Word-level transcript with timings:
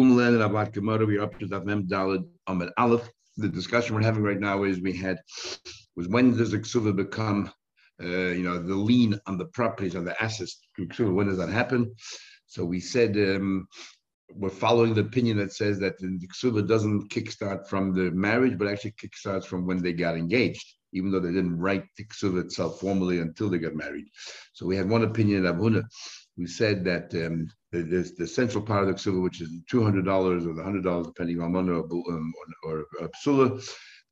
And 0.00 0.40
Abad 0.40 0.72
Gemara, 0.72 1.04
we're 1.04 1.22
up 1.22 1.38
to 1.40 1.46
that 1.48 1.66
Mem 1.66 1.86
Dalad 1.86 2.26
Ahmed 2.46 2.70
Aleph. 2.78 3.06
The 3.36 3.50
discussion 3.50 3.94
we're 3.94 4.02
having 4.02 4.22
right 4.22 4.40
now 4.40 4.62
is 4.62 4.80
we 4.80 4.96
had 4.96 5.18
was 5.94 6.08
when 6.08 6.34
does 6.34 6.52
the 6.52 6.58
ksuva 6.58 6.96
become, 6.96 7.52
uh, 8.02 8.06
you 8.06 8.42
know, 8.42 8.58
the 8.58 8.74
lien 8.74 9.20
on 9.26 9.36
the 9.36 9.44
properties 9.44 9.94
on 9.94 10.06
the 10.06 10.20
assets 10.22 10.58
When 10.98 11.26
does 11.26 11.36
that 11.36 11.50
happen? 11.50 11.94
So 12.46 12.64
we 12.64 12.80
said 12.80 13.14
um, 13.14 13.68
we're 14.34 14.48
following 14.48 14.94
the 14.94 15.02
opinion 15.02 15.36
that 15.36 15.52
says 15.52 15.78
that 15.80 15.98
the 15.98 16.28
ksuva 16.34 16.66
doesn't 16.66 17.10
kickstart 17.10 17.68
from 17.68 17.92
the 17.92 18.10
marriage, 18.12 18.56
but 18.56 18.68
actually 18.68 18.92
kickstarts 18.92 19.44
from 19.44 19.66
when 19.66 19.82
they 19.82 19.92
got 19.92 20.16
engaged, 20.16 20.76
even 20.94 21.10
though 21.10 21.20
they 21.20 21.28
didn't 21.28 21.58
write 21.58 21.84
the 21.98 22.06
ksuva 22.06 22.40
itself 22.46 22.80
formally 22.80 23.18
until 23.18 23.50
they 23.50 23.58
got 23.58 23.74
married. 23.74 24.06
So 24.54 24.64
we 24.64 24.76
had 24.76 24.88
one 24.88 25.04
opinion 25.04 25.44
of 25.44 25.56
Abuna. 25.56 25.82
We 26.40 26.46
said 26.46 26.84
that 26.84 27.14
um, 27.22 27.50
the, 27.70 28.10
the, 28.16 28.26
central 28.26 28.64
part 28.64 28.82
of 28.82 28.88
the 28.88 28.94
ksuva, 28.94 29.22
which 29.22 29.42
is 29.42 29.50
two 29.68 29.82
hundred 29.84 30.06
dollars 30.06 30.46
or 30.46 30.54
the 30.54 30.62
hundred 30.62 30.84
dollars, 30.84 31.06
depending 31.08 31.38
on 31.38 31.52
money 31.52 31.68
or, 31.68 31.84
um, 31.84 32.32
or, 32.64 32.86
or 32.98 33.10
psula, 33.10 33.62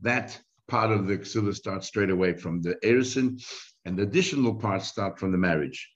that 0.02 0.38
part 0.69 0.91
of 0.91 1.06
the 1.06 1.16
ksuva 1.16 1.55
starts 1.55 1.86
straight 1.86 2.10
away 2.10 2.34
from 2.34 2.60
the 2.60 2.74
erison, 2.84 3.42
and 3.86 3.96
the 3.96 4.02
additional 4.02 4.55
parts 4.55 4.88
start 4.88 5.19
from 5.19 5.33
the 5.33 5.38
marriage. 5.38 5.91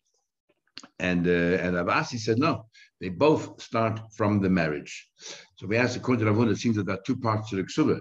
And 0.98 1.26
uh, 1.26 1.60
and 1.64 1.76
Abasi 1.76 2.18
said 2.18 2.38
no, 2.38 2.64
they 2.98 3.10
both 3.10 3.60
start 3.60 4.00
from 4.16 4.40
the 4.40 4.48
marriage. 4.48 5.06
So 5.56 5.66
we 5.66 5.76
asked 5.76 5.98
according 5.98 6.24
to 6.24 6.32
Ravuna, 6.32 6.52
it 6.52 6.56
seems 6.56 6.76
that 6.76 6.86
there 6.86 6.96
are 6.96 7.06
two 7.06 7.18
parts 7.18 7.50
to 7.50 7.56
the 7.56 7.64
ksuva. 7.64 8.00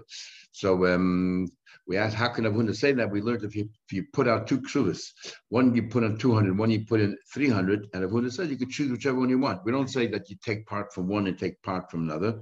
So 0.52 0.86
um, 0.86 1.48
we 1.86 1.96
asked, 1.96 2.14
how 2.14 2.28
can 2.28 2.44
Ravuna 2.44 2.74
say 2.74 2.92
that? 2.92 3.10
We 3.10 3.20
learned 3.20 3.44
if 3.44 3.56
you 3.56 3.68
if 3.86 3.92
you 3.92 4.04
put 4.12 4.28
out 4.28 4.46
two 4.46 4.60
ksuvas, 4.60 5.02
one 5.48 5.74
you 5.74 5.84
put 5.84 6.04
in 6.04 6.16
200, 6.16 6.56
one 6.56 6.70
you 6.70 6.84
put 6.86 7.00
in 7.00 7.16
300, 7.34 7.88
and 7.92 8.04
Ravuna 8.04 8.32
says 8.32 8.50
you 8.50 8.56
could 8.56 8.70
choose 8.70 8.90
whichever 8.90 9.18
one 9.18 9.28
you 9.28 9.38
want. 9.38 9.64
We 9.64 9.72
don't 9.72 9.88
say 9.90 10.06
that 10.08 10.30
you 10.30 10.36
take 10.44 10.66
part 10.66 10.92
from 10.92 11.08
one 11.08 11.26
and 11.26 11.38
take 11.38 11.60
part 11.62 11.90
from 11.90 12.08
another. 12.08 12.40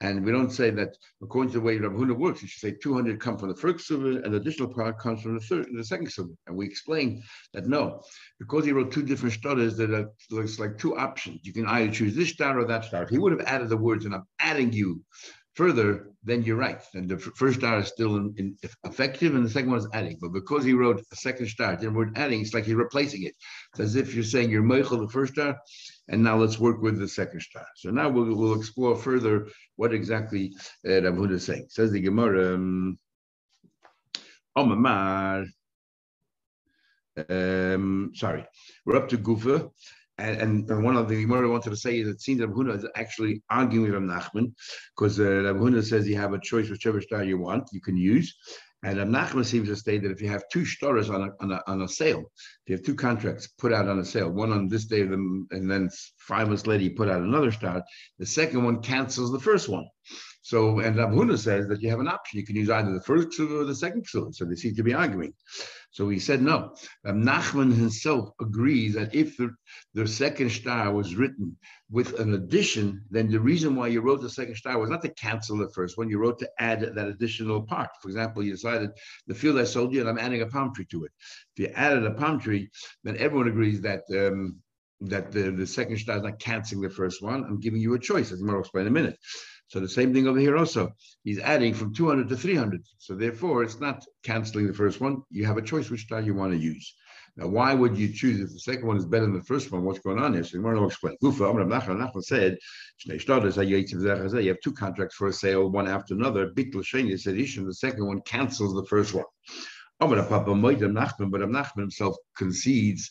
And 0.00 0.24
we 0.24 0.32
don't 0.32 0.50
say 0.50 0.70
that 0.70 0.96
according 1.22 1.52
to 1.52 1.60
the 1.60 1.64
way 1.64 1.78
Rav 1.78 1.92
Huna 1.92 2.18
works, 2.18 2.42
you 2.42 2.48
should 2.48 2.60
say 2.60 2.76
200 2.82 3.20
come 3.20 3.38
from 3.38 3.48
the 3.48 3.56
first 3.56 3.86
suva 3.86 4.22
and 4.22 4.34
additional 4.34 4.68
part 4.68 4.98
comes 4.98 5.22
from 5.22 5.34
the 5.34 5.40
third, 5.40 5.66
the 5.72 5.84
second 5.84 6.10
suva. 6.10 6.34
And 6.46 6.56
we 6.56 6.66
explain 6.66 7.22
that 7.52 7.66
no, 7.66 8.02
because 8.38 8.64
he 8.64 8.72
wrote 8.72 8.92
two 8.92 9.04
different 9.04 9.34
stutters, 9.34 9.76
that 9.76 10.10
looks 10.30 10.58
like 10.58 10.78
two 10.78 10.96
options. 10.96 11.40
You 11.44 11.52
can 11.52 11.66
either 11.66 11.92
choose 11.92 12.14
this 12.14 12.30
star 12.30 12.58
or 12.58 12.66
that 12.66 12.84
star. 12.84 13.06
He 13.06 13.18
would 13.18 13.32
have 13.32 13.46
added 13.46 13.68
the 13.68 13.76
words, 13.76 14.04
and 14.04 14.14
I'm 14.14 14.26
adding 14.40 14.72
you 14.72 15.02
further, 15.54 16.08
then 16.24 16.42
you're 16.42 16.56
right. 16.56 16.82
And 16.94 17.08
the 17.08 17.18
first 17.18 17.58
star 17.58 17.78
is 17.78 17.88
still 17.88 18.16
in, 18.16 18.34
in 18.36 18.56
effective, 18.84 19.34
and 19.34 19.44
the 19.44 19.50
second 19.50 19.70
one 19.70 19.78
is 19.78 19.88
adding. 19.92 20.18
But 20.20 20.32
because 20.32 20.64
he 20.64 20.72
wrote 20.72 21.00
a 21.00 21.16
second 21.16 21.48
star, 21.48 21.76
then 21.76 21.94
we're 21.94 22.10
adding, 22.16 22.40
it's 22.40 22.54
like 22.54 22.64
he's 22.64 22.74
replacing 22.74 23.22
it. 23.22 23.34
It's 23.72 23.80
as 23.80 23.96
if 23.96 24.14
you're 24.14 24.24
saying 24.24 24.50
you're 24.50 24.62
Michael 24.62 25.00
the 25.00 25.08
first 25.08 25.34
star, 25.34 25.56
and 26.08 26.22
now 26.22 26.36
let's 26.36 26.58
work 26.58 26.82
with 26.82 26.98
the 26.98 27.08
second 27.08 27.40
star. 27.40 27.66
So 27.76 27.90
now 27.90 28.08
we'll, 28.08 28.34
we'll 28.34 28.58
explore 28.58 28.96
further 28.96 29.48
what 29.76 29.94
exactly 29.94 30.52
uh, 30.88 31.02
Rav 31.02 31.30
is 31.30 31.44
saying. 31.44 31.66
Says 31.68 31.92
the 31.92 32.00
Gemara, 32.00 32.54
um, 32.54 32.98
Omamar. 34.56 35.46
Um, 37.28 38.10
sorry, 38.14 38.44
we're 38.84 38.96
up 38.96 39.08
to 39.10 39.18
Gufa. 39.18 39.70
And, 40.18 40.70
and, 40.70 40.84
one 40.84 40.96
of 40.96 41.08
the 41.08 41.20
Gemara 41.22 41.48
I 41.48 41.50
wanted 41.50 41.70
to 41.70 41.76
say 41.76 41.98
is 41.98 42.06
it 42.06 42.20
seems 42.20 42.40
that 42.40 42.50
Huna 42.50 42.76
is 42.76 42.86
actually 42.94 43.42
arguing 43.50 43.92
with 43.92 44.02
Nachman 44.02 44.52
because 44.96 45.18
uh, 45.18 45.52
Huna 45.58 45.82
says 45.82 46.06
you 46.06 46.16
have 46.16 46.34
a 46.34 46.40
choice 46.40 46.70
whichever 46.70 47.00
star 47.00 47.24
you 47.24 47.38
want, 47.38 47.68
you 47.72 47.80
can 47.80 47.96
use. 47.96 48.36
And 48.84 48.98
Rav 48.98 49.08
Nachman 49.08 49.46
seems 49.46 49.68
to 49.68 49.76
state 49.76 50.02
that 50.02 50.12
if 50.12 50.20
you 50.20 50.28
have 50.28 50.44
two 50.52 50.66
stars 50.66 51.08
on 51.08 51.22
a, 51.22 51.30
on 51.40 51.52
a, 51.52 51.60
on 51.66 51.82
a 51.82 51.88
sale, 51.88 52.20
if 52.20 52.68
you 52.68 52.76
have 52.76 52.84
two 52.84 52.94
contracts 52.94 53.48
put 53.58 53.72
out 53.72 53.88
on 53.88 53.98
a 53.98 54.04
sale, 54.04 54.30
one 54.30 54.52
on 54.52 54.68
this 54.68 54.84
day 54.84 55.00
and 55.00 55.48
then 55.50 55.88
five 56.18 56.48
months 56.48 56.66
later 56.66 56.84
you 56.84 56.90
put 56.90 57.08
out 57.08 57.22
another 57.22 57.50
star, 57.50 57.82
the 58.18 58.26
second 58.26 58.62
one 58.62 58.82
cancels 58.82 59.32
the 59.32 59.40
first 59.40 59.68
one. 59.70 59.86
So, 60.44 60.80
and 60.80 60.98
Rav 60.98 61.08
Huna 61.08 61.38
says 61.38 61.68
that 61.68 61.80
you 61.80 61.88
have 61.88 62.00
an 62.00 62.06
option. 62.06 62.38
You 62.38 62.44
can 62.44 62.54
use 62.54 62.68
either 62.68 62.92
the 62.92 63.00
first 63.00 63.28
ksuva 63.28 63.62
or 63.62 63.64
the 63.64 63.74
second 63.74 64.06
ksuva. 64.06 64.34
So 64.34 64.44
they 64.44 64.56
seem 64.56 64.74
to 64.74 64.82
be 64.82 64.92
arguing. 64.92 65.32
So 65.90 66.10
he 66.10 66.18
said 66.18 66.42
no. 66.42 66.74
Rav 67.02 67.14
Nachman 67.14 67.74
himself 67.74 68.28
agrees 68.38 68.92
that 68.92 69.14
if 69.14 69.38
the, 69.38 69.54
the 69.94 70.06
second 70.06 70.50
star 70.50 70.92
was 70.92 71.16
written 71.16 71.56
with 71.90 72.20
an 72.20 72.34
addition, 72.34 73.06
then 73.10 73.30
the 73.30 73.40
reason 73.40 73.74
why 73.74 73.86
you 73.86 74.02
wrote 74.02 74.20
the 74.20 74.28
second 74.28 74.56
star 74.56 74.78
was 74.78 74.90
not 74.90 75.00
to 75.00 75.14
cancel 75.14 75.56
the 75.56 75.70
first 75.70 75.96
one. 75.96 76.10
You 76.10 76.18
wrote 76.18 76.38
to 76.40 76.50
add 76.58 76.94
that 76.94 77.08
additional 77.08 77.62
part. 77.62 77.88
For 78.02 78.08
example, 78.08 78.42
you 78.42 78.52
decided 78.52 78.90
the 79.26 79.34
field 79.34 79.58
I 79.58 79.64
sold 79.64 79.94
you, 79.94 80.00
and 80.00 80.10
I'm 80.10 80.18
adding 80.18 80.42
a 80.42 80.46
palm 80.46 80.74
tree 80.74 80.86
to 80.90 81.04
it. 81.06 81.12
If 81.56 81.68
you 81.68 81.74
added 81.74 82.04
a 82.04 82.12
palm 82.12 82.38
tree, 82.38 82.68
then 83.02 83.16
everyone 83.16 83.48
agrees 83.48 83.80
that. 83.80 84.02
Um, 84.10 84.60
that 85.00 85.32
the, 85.32 85.50
the 85.50 85.66
second 85.66 85.98
star 85.98 86.16
is 86.16 86.22
not 86.22 86.38
canceling 86.38 86.80
the 86.80 86.88
first 86.88 87.22
one. 87.22 87.44
I'm 87.44 87.60
giving 87.60 87.80
you 87.80 87.94
a 87.94 87.98
choice, 87.98 88.32
as 88.32 88.42
I'll 88.42 88.60
explain 88.60 88.82
in 88.82 88.88
a 88.88 88.90
minute. 88.92 89.18
So 89.68 89.80
the 89.80 89.88
same 89.88 90.12
thing 90.12 90.28
over 90.28 90.38
here 90.38 90.56
also. 90.56 90.92
He's 91.24 91.40
adding 91.40 91.74
from 91.74 91.94
200 91.94 92.28
to 92.28 92.36
300. 92.36 92.82
So 92.98 93.14
therefore, 93.14 93.62
it's 93.62 93.80
not 93.80 94.04
canceling 94.22 94.66
the 94.66 94.74
first 94.74 95.00
one. 95.00 95.22
You 95.30 95.46
have 95.46 95.56
a 95.56 95.62
choice 95.62 95.90
which 95.90 96.02
style 96.02 96.24
you 96.24 96.34
want 96.34 96.52
to 96.52 96.58
use. 96.58 96.94
Now, 97.36 97.48
why 97.48 97.74
would 97.74 97.96
you 97.98 98.12
choose 98.12 98.38
if 98.38 98.50
the 98.52 98.60
second 98.60 98.86
one 98.86 98.96
is 98.96 99.04
better 99.04 99.24
than 99.24 99.34
the 99.34 99.42
first 99.42 99.72
one? 99.72 99.82
What's 99.82 99.98
going 99.98 100.20
on 100.20 100.34
here? 100.34 100.44
So 100.44 100.60
want 100.60 100.76
to 100.76 100.84
explain. 100.84 101.16
Gufa, 101.20 101.50
Amr 101.50 101.64
Nachman 101.64 102.22
said, 102.22 102.56
you 103.04 104.48
have 104.48 104.60
two 104.60 104.72
contracts 104.72 105.16
for 105.16 105.26
a 105.26 105.32
sale, 105.32 105.68
one 105.68 105.88
after 105.88 106.14
another. 106.14 106.50
Bitl 106.50 106.76
Sheni 106.76 107.18
said, 107.18 107.34
the 107.36 107.74
second 107.74 108.06
one 108.06 108.20
cancels 108.20 108.72
the 108.74 108.86
first 108.86 109.14
one. 109.14 109.24
But 109.98 110.28
Nachman 110.28 111.80
himself 111.80 112.16
concedes 112.36 113.10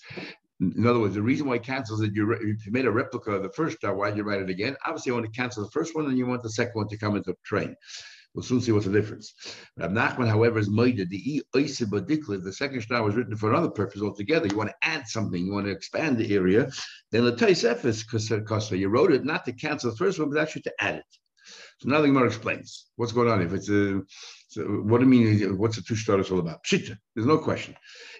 in 0.75 0.87
other 0.87 0.99
words, 0.99 1.15
the 1.15 1.21
reason 1.21 1.47
why 1.47 1.57
cancels 1.57 2.01
it, 2.01 2.13
you, 2.13 2.31
if 2.31 2.65
you 2.65 2.71
made 2.71 2.85
a 2.85 2.91
replica 2.91 3.31
of 3.31 3.43
the 3.43 3.49
first 3.49 3.77
star, 3.77 3.95
why 3.95 4.09
did 4.09 4.17
you 4.17 4.23
write 4.23 4.41
it 4.41 4.49
again? 4.49 4.75
Obviously, 4.85 5.09
you 5.09 5.15
want 5.15 5.25
to 5.25 5.39
cancel 5.39 5.63
the 5.63 5.71
first 5.71 5.95
one 5.95 6.05
and 6.05 6.17
you 6.17 6.25
want 6.25 6.43
the 6.43 6.49
second 6.49 6.73
one 6.75 6.87
to 6.89 6.97
come 6.97 7.15
into 7.15 7.35
train. 7.43 7.75
We'll 8.33 8.43
soon 8.43 8.61
see 8.61 8.71
what's 8.71 8.87
the 8.87 8.91
difference. 8.91 9.33
Rab 9.77 9.91
Nachman, 9.91 10.27
however, 10.27 10.57
is 10.57 10.69
moided. 10.69 11.09
The 11.09 11.43
the 11.53 12.53
second 12.53 12.81
star 12.81 13.03
was 13.03 13.15
written 13.15 13.35
for 13.35 13.51
another 13.51 13.69
purpose 13.69 14.01
altogether. 14.01 14.47
You 14.47 14.57
want 14.57 14.71
to 14.71 14.87
add 14.87 15.07
something, 15.07 15.45
you 15.45 15.53
want 15.53 15.67
to 15.67 15.71
expand 15.71 16.17
the 16.17 16.33
area. 16.33 16.71
Then 17.11 17.25
the 17.25 17.31
Ephes, 17.33 18.03
because 18.03 18.71
you 18.71 18.89
wrote 18.89 19.11
it 19.11 19.23
not 19.23 19.45
to 19.45 19.53
cancel 19.53 19.91
the 19.91 19.97
first 19.97 20.19
one, 20.19 20.31
but 20.31 20.41
actually 20.41 20.63
to 20.63 20.73
add 20.79 20.95
it. 20.95 21.05
So 21.79 21.89
now 21.89 22.01
the 22.01 22.07
Gemara 22.07 22.27
explains 22.27 22.87
what's 22.95 23.11
going 23.11 23.29
on. 23.29 23.41
If 23.41 23.53
it's 23.53 23.69
a, 23.69 24.01
so 24.53 24.61
what 24.61 24.99
do 24.99 25.05
you 25.05 25.09
mean? 25.09 25.57
What's 25.57 25.77
the 25.77 25.81
two 25.81 25.95
starters 25.95 26.29
all 26.29 26.37
about? 26.37 26.63
Pshita. 26.63 26.95
There's 27.15 27.25
no 27.25 27.39
question. 27.39 27.75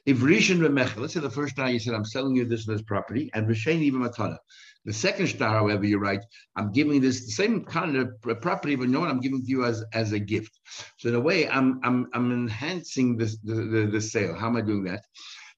If 0.08 0.18
Rishon 0.18 0.58
Remech, 0.58 0.98
let's 0.98 1.14
say 1.14 1.20
the 1.20 1.30
first 1.30 1.56
time 1.56 1.74
you 1.74 1.80
said, 1.80 1.94
I'm 1.94 2.06
selling 2.06 2.36
you 2.36 2.46
this 2.46 2.68
and 2.68 2.76
this 2.76 2.84
property, 2.84 3.30
and 3.36 3.48
Rishain 3.48 3.82
even 3.82 4.02
Matana. 4.02 4.38
The 4.86 4.94
second 4.94 5.28
star, 5.28 5.50
however, 5.50 5.86
you 5.86 6.00
write, 6.00 6.22
I'm 6.56 6.72
giving 6.72 7.00
this 7.02 7.26
the 7.26 7.32
same 7.32 7.64
kind 7.64 7.96
of 7.96 8.10
property, 8.42 8.76
but 8.76 8.90
what? 8.90 9.10
I'm 9.10 9.22
giving 9.22 9.44
to 9.44 9.48
you 9.48 9.64
as, 9.64 9.86
as 9.94 10.12
a 10.12 10.20
gift. 10.20 10.60
So 10.98 11.10
in 11.10 11.16
a 11.16 11.20
way, 11.20 11.48
I'm 11.48 11.80
I'm 11.84 12.08
I'm 12.14 12.32
enhancing 12.32 13.16
this 13.16 13.38
the, 13.44 13.54
the, 13.54 13.90
the 13.92 14.02
sale. 14.02 14.34
How 14.36 14.48
am 14.48 14.58
I 14.58 14.62
doing 14.62 14.84
that? 14.86 15.06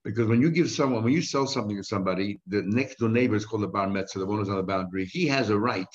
Because 0.03 0.27
when 0.27 0.41
you 0.41 0.51
give 0.51 0.69
someone, 0.69 1.03
when 1.03 1.13
you 1.13 1.23
sell 1.23 1.47
something 1.47 1.75
to 1.77 1.83
somebody, 1.83 2.39
the 2.45 2.61
next 2.61 2.99
door 2.99 3.09
neighbor 3.09 3.35
is 3.35 3.45
called 3.45 3.63
the 3.63 3.67
bar 3.67 3.87
metzah, 3.87 4.19
the 4.19 4.25
one 4.25 4.37
who's 4.37 4.49
on 4.49 4.57
the 4.57 4.63
boundary. 4.63 5.05
He 5.05 5.25
has 5.27 5.49
a 5.49 5.57
right 5.57 5.87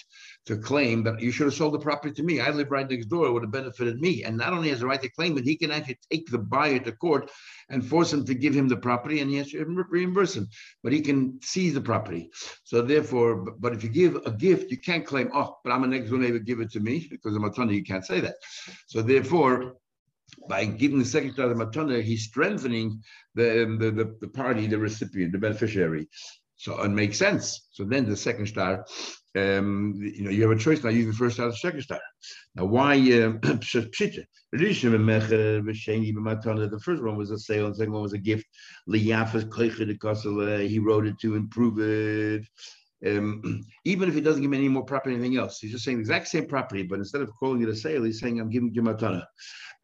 to 0.46 0.56
claim 0.56 1.02
that 1.04 1.20
you 1.20 1.30
should 1.30 1.46
have 1.46 1.54
sold 1.54 1.74
the 1.74 1.78
property 1.78 2.14
to 2.14 2.22
me. 2.22 2.40
I 2.40 2.50
live 2.50 2.70
right 2.70 2.88
next 2.88 3.06
door; 3.06 3.26
it 3.26 3.32
would 3.32 3.42
have 3.42 3.52
benefited 3.52 4.00
me. 4.00 4.24
And 4.24 4.36
not 4.36 4.52
only 4.52 4.70
has 4.70 4.82
a 4.82 4.86
right 4.86 5.00
to 5.00 5.08
claim 5.10 5.36
it, 5.36 5.44
he 5.44 5.56
can 5.56 5.70
actually 5.70 5.98
take 6.10 6.30
the 6.30 6.38
buyer 6.38 6.78
to 6.80 6.92
court 6.92 7.30
and 7.68 7.86
force 7.86 8.12
him 8.12 8.24
to 8.24 8.34
give 8.34 8.54
him 8.54 8.68
the 8.68 8.76
property, 8.76 9.20
and 9.20 9.30
he 9.30 9.36
has 9.36 9.50
to 9.50 9.64
reimburse 9.90 10.36
him. 10.36 10.48
But 10.82 10.92
he 10.92 11.00
can 11.00 11.38
seize 11.42 11.74
the 11.74 11.80
property. 11.80 12.30
So 12.64 12.82
therefore, 12.82 13.52
but 13.58 13.74
if 13.74 13.84
you 13.84 13.90
give 13.90 14.16
a 14.26 14.32
gift, 14.32 14.70
you 14.70 14.78
can't 14.78 15.06
claim, 15.06 15.30
oh, 15.34 15.58
but 15.62 15.72
I'm 15.72 15.84
a 15.84 15.86
next 15.86 16.10
door 16.10 16.18
neighbor, 16.18 16.38
give 16.38 16.60
it 16.60 16.70
to 16.72 16.80
me 16.80 17.06
because 17.10 17.36
I'm 17.36 17.44
a 17.44 17.50
ton. 17.50 17.68
You 17.70 17.84
can't 17.84 18.06
say 18.06 18.20
that. 18.20 18.36
So 18.86 19.02
therefore 19.02 19.76
by 20.48 20.64
giving 20.64 20.98
the 20.98 21.04
secretary 21.04 21.50
of 21.50 21.58
the 21.58 21.64
matana, 21.64 22.02
he's 22.02 22.24
strengthening 22.24 23.02
the, 23.34 23.64
um, 23.64 23.78
the, 23.78 23.90
the, 23.90 24.16
the, 24.20 24.28
party, 24.28 24.66
the 24.66 24.78
recipient, 24.78 25.32
the 25.32 25.38
beneficiary. 25.38 26.08
So 26.56 26.80
it 26.82 26.90
makes 26.90 27.18
sense. 27.18 27.68
So 27.72 27.84
then 27.84 28.08
the 28.08 28.16
second 28.16 28.46
star, 28.46 28.84
um, 29.36 29.94
you 29.96 30.24
know, 30.24 30.30
you 30.30 30.42
have 30.42 30.50
a 30.50 30.60
choice 30.60 30.82
now. 30.82 30.90
You 30.90 31.06
the 31.06 31.12
first 31.12 31.36
star, 31.36 31.48
the 31.48 31.56
second 31.56 31.82
star. 31.82 32.00
Now, 32.56 32.64
why 32.64 32.94
um, 32.94 33.38
The 33.42 33.60
first 36.84 37.02
one 37.02 37.16
was 37.16 37.30
a 37.30 37.38
sale, 37.38 37.66
and 37.66 37.74
the 37.74 37.78
second 37.78 37.92
one 37.92 38.02
was 38.02 38.12
a 38.12 38.18
gift. 38.18 38.46
He 38.86 39.12
wrote 40.78 41.06
it 41.06 41.18
to 41.20 41.36
improve 41.36 41.78
it. 41.78 42.44
Um, 43.06 43.62
even 43.84 44.08
if 44.08 44.16
he 44.16 44.20
doesn't 44.20 44.42
give 44.42 44.50
me 44.50 44.58
any 44.58 44.68
more 44.68 44.84
property, 44.84 45.14
anything 45.14 45.38
else, 45.38 45.60
he's 45.60 45.70
just 45.70 45.84
saying 45.84 45.98
the 45.98 46.02
exact 46.02 46.26
same 46.26 46.46
property, 46.46 46.82
but 46.82 46.98
instead 46.98 47.22
of 47.22 47.30
calling 47.38 47.62
it 47.62 47.68
a 47.68 47.76
sale, 47.76 48.02
he's 48.02 48.18
saying 48.18 48.40
I'm 48.40 48.50
giving 48.50 48.74
you 48.74 48.82
matana, 48.82 49.24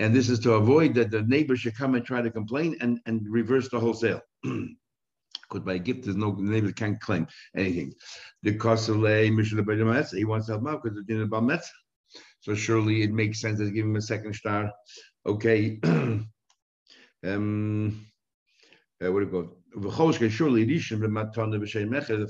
and 0.00 0.12
this 0.14 0.28
is 0.28 0.40
to 0.40 0.54
avoid 0.54 0.94
that 0.94 1.12
the 1.12 1.22
neighbor 1.22 1.54
should 1.56 1.76
come 1.76 1.94
and 1.94 2.04
try 2.04 2.20
to 2.20 2.30
complain 2.30 2.76
and 2.80 2.98
and 3.06 3.24
reverse 3.30 3.68
the 3.70 3.78
whole 3.78 3.94
sale. 3.94 4.20
Because 5.48 5.64
by 5.64 5.78
gift, 5.78 6.04
there's 6.04 6.16
no 6.16 6.32
neighbor 6.32 6.72
can't 6.72 7.00
claim 7.00 7.26
anything. 7.56 7.94
The 8.42 8.56
Kosele 8.56 9.34
Mishnah 9.34 10.06
he 10.12 10.24
wants 10.24 10.46
to 10.46 10.52
help 10.52 10.68
out 10.68 10.82
because 10.82 10.98
it's 10.98 11.08
in 11.08 11.46
Metz. 11.46 11.70
So 12.40 12.54
surely 12.54 13.02
it 13.02 13.12
makes 13.12 13.40
sense 13.40 13.58
to 13.58 13.70
give 13.70 13.84
him 13.84 13.96
a 13.96 14.02
second 14.02 14.34
star. 14.34 14.70
Okay. 15.26 15.80
um, 17.24 18.06
uh, 19.04 19.12
what 19.12 19.20
do 19.20 19.26
you 19.26 19.32
go? 19.32 19.56
The 19.82 19.90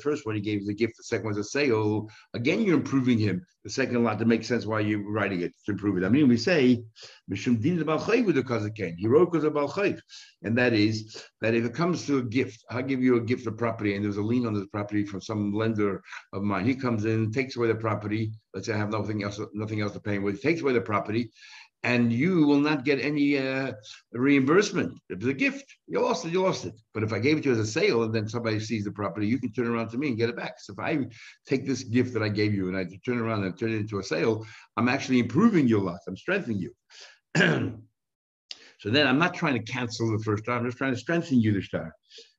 first 0.02 0.26
one 0.26 0.34
he 0.34 0.40
gave 0.40 0.66
the 0.66 0.74
gift, 0.74 0.96
the 0.96 1.04
second 1.04 1.26
one's 1.26 1.38
a 1.38 1.44
sale. 1.44 2.08
Again, 2.34 2.62
you're 2.62 2.74
improving 2.76 3.18
him. 3.18 3.46
The 3.62 3.70
second 3.70 4.02
lot 4.02 4.18
to 4.18 4.24
make 4.24 4.44
sense 4.44 4.66
why 4.66 4.80
you're 4.80 5.08
writing 5.08 5.42
it 5.42 5.52
to 5.64 5.72
improve 5.72 5.96
it. 5.96 6.04
I 6.04 6.08
mean, 6.08 6.28
we 6.28 6.36
say 6.36 6.82
Mishum 7.30 7.60
Din. 7.60 7.78
He 8.96 9.08
wrote 9.08 9.32
because 9.32 9.44
of 9.44 9.52
Balchayv. 9.52 10.00
And 10.42 10.58
that 10.58 10.72
is 10.72 11.24
that 11.40 11.54
if 11.54 11.64
it 11.64 11.74
comes 11.74 12.06
to 12.06 12.18
a 12.18 12.22
gift, 12.22 12.64
I 12.70 12.82
give 12.82 13.02
you 13.02 13.16
a 13.16 13.20
gift 13.20 13.46
of 13.46 13.56
property 13.56 13.94
and 13.94 14.04
there's 14.04 14.16
a 14.16 14.22
lien 14.22 14.46
on 14.46 14.54
this 14.54 14.66
property 14.66 15.04
from 15.04 15.20
some 15.20 15.52
lender 15.52 16.02
of 16.32 16.42
mine. 16.42 16.64
He 16.64 16.74
comes 16.74 17.04
in, 17.04 17.32
takes 17.32 17.56
away 17.56 17.68
the 17.68 17.74
property. 17.74 18.32
Let's 18.54 18.66
say 18.66 18.74
I 18.74 18.78
have 18.78 18.90
nothing 18.90 19.22
else, 19.22 19.40
nothing 19.52 19.80
else 19.80 19.92
to 19.92 20.00
pay 20.00 20.16
him 20.16 20.22
with. 20.22 20.36
He 20.36 20.48
takes 20.48 20.62
away 20.62 20.72
the 20.72 20.80
property 20.80 21.30
and 21.82 22.12
you 22.12 22.46
will 22.46 22.58
not 22.58 22.84
get 22.84 23.00
any 23.00 23.38
uh, 23.38 23.72
reimbursement. 24.12 24.92
If 25.08 25.18
it's 25.18 25.26
a 25.26 25.34
gift, 25.34 25.64
you 25.86 26.00
lost 26.00 26.24
it, 26.24 26.32
you 26.32 26.42
lost 26.42 26.64
it. 26.64 26.74
But 26.92 27.02
if 27.02 27.12
I 27.12 27.18
gave 27.18 27.38
it 27.38 27.42
to 27.42 27.50
you 27.50 27.54
as 27.54 27.60
a 27.60 27.66
sale 27.66 28.02
and 28.02 28.14
then 28.14 28.28
somebody 28.28 28.58
sees 28.58 28.84
the 28.84 28.90
property, 28.90 29.26
you 29.26 29.38
can 29.38 29.52
turn 29.52 29.68
around 29.68 29.90
to 29.90 29.98
me 29.98 30.08
and 30.08 30.16
get 30.16 30.28
it 30.28 30.36
back. 30.36 30.54
So 30.58 30.72
if 30.72 30.78
I 30.78 31.06
take 31.46 31.66
this 31.66 31.84
gift 31.84 32.12
that 32.14 32.22
I 32.22 32.28
gave 32.28 32.54
you 32.54 32.68
and 32.68 32.76
I 32.76 32.86
turn 33.04 33.18
around 33.18 33.44
and 33.44 33.56
turn 33.58 33.72
it 33.72 33.76
into 33.76 33.98
a 33.98 34.02
sale, 34.02 34.44
I'm 34.76 34.88
actually 34.88 35.20
improving 35.20 35.68
your 35.68 35.80
lot. 35.80 36.00
I'm 36.08 36.16
strengthening 36.16 36.58
you. 36.58 36.72
so 38.78 38.90
then 38.90 39.06
I'm 39.06 39.18
not 39.18 39.34
trying 39.34 39.54
to 39.54 39.72
cancel 39.72 40.10
the 40.10 40.24
first 40.24 40.44
star. 40.44 40.58
I'm 40.58 40.64
just 40.64 40.78
trying 40.78 40.94
to 40.94 41.00
strengthen 41.00 41.40
you 41.40 41.52
the 41.52 41.62
star 41.62 41.92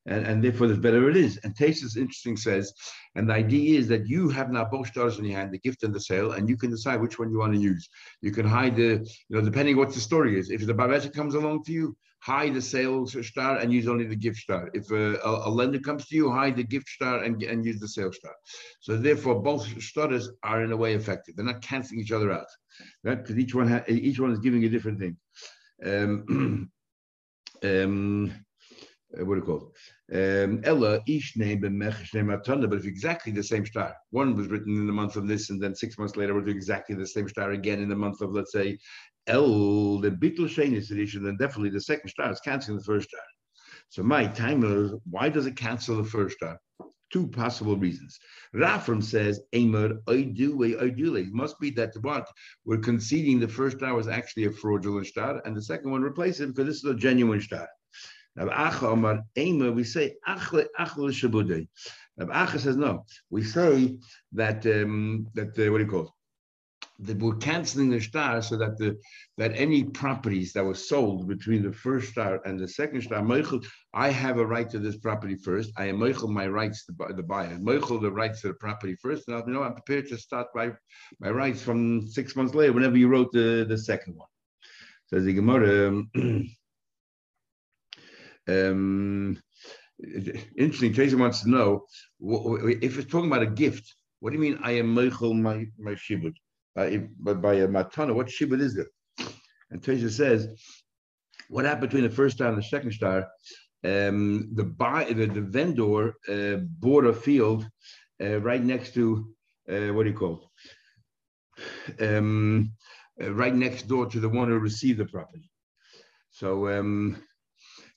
and, 0.08 0.26
and 0.26 0.44
therefore 0.44 0.68
the 0.68 0.76
better 0.76 1.10
it 1.10 1.18
is. 1.18 1.38
And 1.44 1.56
Tesis 1.56 1.98
interesting 1.98 2.38
says, 2.38 2.74
and 3.16 3.30
the 3.30 3.34
idea 3.34 3.78
is 3.78 3.88
that 3.90 4.08
you 4.08 4.30
have 4.30 4.50
now 4.50 4.66
both 4.66 4.88
stars 4.88 5.20
in 5.20 5.26
your 5.26 5.38
hand, 5.38 5.54
the 5.54 5.60
gift 5.60 5.84
and 5.84 5.94
the 5.94 6.00
sale, 6.00 6.32
and 6.32 6.50
you 6.50 6.58
can 6.58 6.72
decide 6.72 7.02
which 7.02 7.20
one 7.20 7.30
you 7.30 7.40
want 7.40 7.54
to 7.54 7.60
use. 7.60 7.88
You 8.22 8.32
can 8.32 8.48
hide 8.48 8.76
the, 8.76 9.08
you 9.30 9.36
know, 9.36 9.42
depending 9.42 9.78
what 9.78 9.94
the 9.94 10.00
story 10.00 10.40
is. 10.40 10.50
If 10.50 10.66
the 10.66 10.74
Babetta 10.74 11.14
comes 11.14 11.36
along 11.36 11.64
to 11.66 11.72
you, 11.72 11.96
hide 12.20 12.54
the 12.54 12.62
sales 12.62 13.16
star 13.28 13.58
and 13.58 13.72
use 13.72 13.88
only 13.88 14.06
the 14.06 14.16
gift 14.16 14.38
star. 14.38 14.70
If 14.74 14.90
a, 14.92 15.16
a, 15.20 15.50
a, 15.50 15.52
lender 15.52 15.80
comes 15.80 16.08
to 16.08 16.16
you, 16.16 16.32
hide 16.32 16.56
the 16.56 16.64
gift 16.64 16.90
star 16.90 17.24
and, 17.24 17.42
and 17.44 17.64
use 17.64 17.80
the 17.80 17.88
sales 17.88 18.18
star. 18.18 18.34
So 18.80 18.98
therefore, 18.98 19.42
both 19.42 19.82
stars 19.82 20.30
are 20.44 20.64
in 20.64 20.72
a 20.72 20.78
way 20.78 20.96
effective. 20.96 21.36
They're 21.36 21.46
not 21.46 21.62
canceling 21.62 22.00
each 22.00 22.12
other 22.12 22.32
out, 22.32 22.48
right? 23.04 23.18
Because 23.18 23.38
each 23.38 23.54
one 23.54 23.84
each 23.88 24.20
one 24.20 24.32
is 24.32 24.40
giving 24.40 24.64
a 24.66 24.70
different 24.70 25.00
thing. 25.00 25.18
Um, 25.86 26.72
um, 27.64 28.34
uh, 29.18 29.26
what 29.26 29.36
do 29.36 29.40
you 29.40 29.46
call 29.46 29.74
Um, 30.14 30.62
Ella 30.64 31.02
ish 31.06 31.36
name 31.36 31.60
but 31.60 32.86
exactly 32.86 33.34
the 33.34 33.44
same 33.44 33.66
star, 33.66 33.94
one 34.12 34.36
was 34.36 34.48
written 34.48 34.78
in 34.78 34.88
the 34.88 34.94
month 34.94 35.18
of 35.18 35.28
this, 35.28 35.50
and 35.50 35.62
then 35.62 35.76
six 35.76 35.98
months 35.98 36.16
later, 36.16 36.34
we'll 36.34 36.46
do 36.46 36.52
exactly 36.52 36.96
the 36.96 37.06
same 37.06 37.28
star 37.28 37.52
again 37.52 37.82
in 37.82 37.90
the 37.90 37.96
month 37.96 38.22
of, 38.22 38.32
let's 38.32 38.54
say, 38.54 38.78
El, 39.28 40.00
the 40.00 40.12
Beetle 40.12 40.46
Shanis 40.46 40.92
edition, 40.92 41.24
then 41.24 41.36
definitely 41.36 41.72
the 41.72 41.82
second 41.82 42.08
star 42.10 42.32
is 42.32 42.40
canceling 42.40 42.78
the 42.78 42.84
first 42.86 43.10
star. 43.10 43.22
So 43.90 44.02
my 44.02 44.28
time 44.28 44.64
is 44.64 44.94
why 45.10 45.28
does 45.28 45.46
it 45.46 45.58
cancel 45.58 45.98
the 45.98 46.10
first 46.10 46.38
star? 46.38 46.58
Two 47.12 47.28
possible 47.28 47.78
reasons. 47.78 48.18
Rafram 48.54 49.04
says, 49.04 49.42
Amr, 49.54 50.00
I 50.08 50.22
do, 50.24 50.80
I 50.80 50.90
do. 50.90 51.16
It 51.16 51.34
must 51.34 51.60
be 51.60 51.70
that 51.72 51.94
what 52.02 52.28
we're 52.66 52.78
conceding 52.78 53.40
the 53.40 53.48
first 53.48 53.78
star 53.78 53.94
was 53.94 54.08
actually 54.08 54.46
a 54.46 54.52
fraudulent 54.52 55.08
star, 55.08 55.42
and 55.46 55.56
the 55.56 55.62
second 55.62 55.92
one 55.92 56.02
replaces 56.02 56.42
it 56.42 56.48
because 56.48 56.68
this 56.68 56.84
is 56.84 56.92
a 56.92 56.96
genuine 56.96 57.42
star. 57.42 57.68
Rav 58.38 58.50
Acha 58.50 58.84
Omar 58.84 59.24
Ema, 59.38 59.72
we 59.72 59.84
say 59.84 60.16
Achle 60.28 60.66
Achle 60.80 61.10
Shabudei. 61.10 61.68
Rav 62.18 62.30
Acha 62.30 62.60
says 62.60 62.78
no. 62.78 63.06
We 63.30 63.44
say 63.44 63.98
that 64.34 64.66
um, 64.66 65.28
that 65.34 65.58
uh, 65.58 65.72
what 65.72 65.80
do 65.80 65.84
you 65.84 65.90
call 65.90 66.02
it? 66.04 66.10
That 67.00 67.18
we're 67.20 67.36
canceling 67.36 67.90
the 67.90 68.00
star 68.00 68.42
so 68.42 68.58
that 68.58 68.78
the 68.78 68.98
that 69.38 69.54
any 69.56 69.84
properties 69.84 70.54
that 70.54 70.66
were 70.66 70.76
sold 70.76 71.28
between 71.28 71.64
the 71.64 71.74
first 71.74 72.12
star 72.12 72.40
and 72.46 72.60
the 72.60 72.68
second 72.68 73.02
star, 73.04 73.24
Michael, 73.24 73.62
I 73.94 74.10
have 74.10 74.38
a 74.38 74.46
right 74.46 74.70
to 74.70 74.80
this 74.80 74.98
property 74.98 75.36
first. 75.36 75.72
I 75.78 75.86
am 75.86 76.00
Michael 76.00 76.28
my 76.28 76.48
rights 76.48 76.86
to 76.86 76.94
the 77.16 77.24
buyer. 77.24 77.58
Michael 77.60 78.00
the 78.00 78.12
rights 78.12 78.42
to 78.42 78.50
the 78.50 78.56
property 78.56 78.96
first. 79.02 79.28
And 79.28 79.44
you 79.48 79.54
know 79.54 79.64
I'm 79.64 79.74
prepared 79.74 80.08
to 80.10 80.18
start 80.18 80.48
my 80.54 80.74
my 81.20 81.32
rights 81.32 81.62
from 81.62 82.08
six 82.08 82.36
months 82.36 82.54
later, 82.54 82.74
whenever 82.74 82.98
you 82.98 83.08
wrote 83.08 83.32
the, 83.32 83.66
the 83.68 83.78
second 83.78 84.16
one. 84.16 84.30
Says 85.08 85.26
the 85.26 85.34
Gemara. 85.34 86.04
Um, 88.48 89.42
interesting. 90.58 90.94
Tracy 90.94 91.16
wants 91.16 91.42
to 91.42 91.50
know 91.50 91.86
if 92.20 92.98
it's 92.98 93.12
talking 93.12 93.32
about 93.32 93.44
a 93.44 93.48
gift. 93.48 93.96
What 94.20 94.32
do 94.32 94.36
you 94.36 94.42
mean? 94.42 94.60
I 94.64 94.72
am 94.72 94.94
Michael 94.94 95.34
my 95.34 95.66
my 95.78 95.94
shibud. 95.94 96.34
By, 96.76 96.98
by 97.34 97.56
a 97.56 97.68
matana, 97.68 98.14
what 98.14 98.28
shibud 98.28 98.62
is 98.62 98.78
it? 98.78 98.88
And 99.72 99.84
Tracy 99.84 100.10
says, 100.10 100.48
what 101.50 101.66
happened 101.66 101.90
between 101.90 102.04
the 102.04 102.16
first 102.16 102.36
star 102.36 102.50
and 102.50 102.58
the 102.58 102.64
second 102.64 102.92
star? 102.92 103.28
Um, 103.84 104.50
the 104.54 104.64
buy 104.64 105.06
the, 105.06 105.28
the 105.28 105.42
vendor 105.42 106.14
uh, 106.30 106.58
bought 106.80 107.06
a 107.06 107.14
field 107.14 107.68
uh, 108.22 108.40
right 108.42 108.64
next 108.64 108.94
to 108.96 109.34
uh, 109.70 109.94
what 109.94 110.04
do 110.04 110.10
you 110.10 110.18
call? 110.18 110.52
Um, 112.00 112.72
uh, 113.22 113.34
right 113.34 113.54
next 113.54 113.88
door 113.88 114.06
to 114.06 114.20
the 114.20 114.30
one 114.30 114.48
who 114.48 114.60
received 114.60 115.00
the 115.00 115.06
property. 115.06 115.50
So 116.30 116.70
um, 116.70 117.22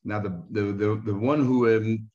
now, 0.04 0.20
the 0.20 0.42
the 0.50 0.62
the, 0.72 1.02
the 1.04 1.14
one 1.14 1.44
who, 1.44 1.76
um, 1.76 2.08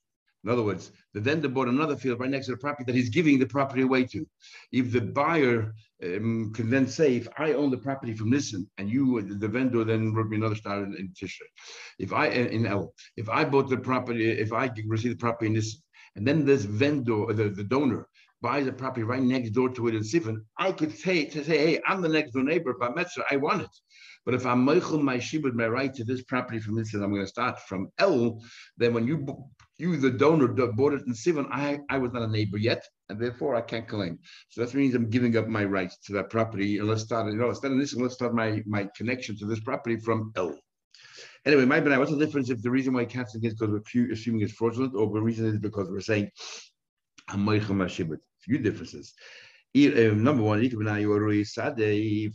in 0.43 0.49
other 0.49 0.63
words, 0.63 0.91
the 1.13 1.21
vendor 1.21 1.49
bought 1.49 1.67
another 1.67 1.95
field 1.95 2.19
right 2.19 2.29
next 2.29 2.45
to 2.45 2.51
the 2.51 2.57
property 2.57 2.83
that 2.85 2.95
he's 2.95 3.09
giving 3.09 3.39
the 3.39 3.47
property 3.47 3.81
away 3.81 4.05
to. 4.05 4.27
If 4.71 4.91
the 4.91 5.01
buyer 5.01 5.73
um, 6.03 6.53
can 6.53 6.69
then 6.69 6.87
say, 6.87 7.15
if 7.15 7.27
I 7.37 7.53
own 7.53 7.71
the 7.71 7.77
property 7.77 8.13
from 8.13 8.31
Nissan 8.31 8.67
and 8.77 8.89
you, 8.89 9.21
the 9.21 9.47
vendor, 9.47 9.83
then 9.83 10.13
wrote 10.13 10.27
me 10.27 10.37
another 10.37 10.55
star 10.55 10.83
in, 10.83 10.95
in 10.95 11.13
Tishrei. 11.19 11.47
If 11.99 12.13
I 12.13 12.27
in 12.27 12.65
L, 12.65 12.93
if 13.17 13.29
I 13.29 13.45
bought 13.45 13.69
the 13.69 13.77
property, 13.77 14.29
if 14.29 14.53
I 14.53 14.69
receive 14.87 15.11
the 15.11 15.17
property 15.17 15.47
in 15.47 15.55
Nissan, 15.55 15.81
and 16.15 16.27
then 16.27 16.45
this 16.45 16.63
vendor, 16.63 17.33
the, 17.33 17.49
the 17.49 17.63
donor, 17.63 18.07
buys 18.41 18.67
a 18.67 18.71
property 18.71 19.03
right 19.03 19.23
next 19.23 19.51
door 19.51 19.69
to 19.69 19.87
it 19.87 19.95
in 19.95 20.03
Sivan, 20.03 20.37
I 20.57 20.71
could 20.71 20.95
say 20.95 21.25
to 21.25 21.43
say, 21.43 21.57
hey, 21.57 21.81
I'm 21.87 22.01
the 22.01 22.09
next 22.09 22.31
door 22.31 22.43
neighbor, 22.43 22.75
but 22.79 22.95
Metzger, 22.95 23.23
I 23.31 23.37
want 23.37 23.63
it. 23.63 23.69
But 24.25 24.33
if 24.33 24.45
I'm 24.45 24.65
Michael 24.65 25.01
my 25.01 25.17
shibud 25.17 25.53
my 25.53 25.67
right 25.67 25.93
to 25.93 26.03
this 26.03 26.23
property 26.23 26.59
from 26.59 26.75
this, 26.75 26.93
I'm 26.93 27.11
going 27.11 27.21
to 27.21 27.27
start 27.27 27.59
from 27.61 27.91
L, 27.99 28.41
then 28.77 28.93
when 28.93 29.07
you 29.07 29.25
you 29.77 29.97
the 29.97 30.09
donor 30.09 30.47
bought 30.47 30.93
it 30.93 31.05
in 31.05 31.13
Sivan, 31.13 31.47
I 31.51 31.79
I 31.89 31.97
was 31.97 32.11
not 32.11 32.23
a 32.23 32.27
neighbor 32.27 32.57
yet, 32.57 32.83
and 33.09 33.19
therefore 33.19 33.55
I 33.55 33.61
can't 33.61 33.87
claim. 33.87 34.17
So 34.49 34.61
that 34.61 34.73
means 34.73 34.95
I'm 34.95 35.09
giving 35.09 35.37
up 35.37 35.47
my 35.47 35.63
rights 35.63 35.97
to 36.05 36.13
that 36.13 36.29
property. 36.29 36.79
And 36.79 36.87
let's 36.87 37.03
start, 37.03 37.31
you 37.31 37.37
know, 37.37 37.49
instead 37.49 37.71
of 37.71 37.77
this, 37.77 37.93
let's 37.95 38.15
start 38.15 38.33
my 38.33 38.63
my 38.65 38.87
connection 38.95 39.37
to 39.37 39.45
this 39.45 39.59
property 39.59 39.97
from 39.97 40.31
L. 40.35 40.57
Anyway, 41.45 41.65
my 41.65 41.79
bad. 41.79 41.99
What's 41.99 42.11
the 42.11 42.17
difference 42.17 42.49
if 42.49 42.61
the 42.63 42.71
reason 42.71 42.93
why 42.93 43.05
canceling 43.05 43.43
is 43.43 43.53
because 43.53 43.71
we're 43.93 44.11
assuming 44.11 44.41
it's 44.41 44.53
fraudulent, 44.53 44.95
or 44.95 45.05
the 45.13 45.21
reason 45.21 45.45
is 45.45 45.59
because 45.59 45.89
we're 45.91 45.99
saying 45.99 46.31
I'm 47.29 47.41
my 47.41 47.59
shibud? 47.59 48.17
Few 48.39 48.57
differences. 48.57 49.13
Uh, 49.75 50.13
number 50.13 50.41
one, 50.41 50.63
if 50.63 50.73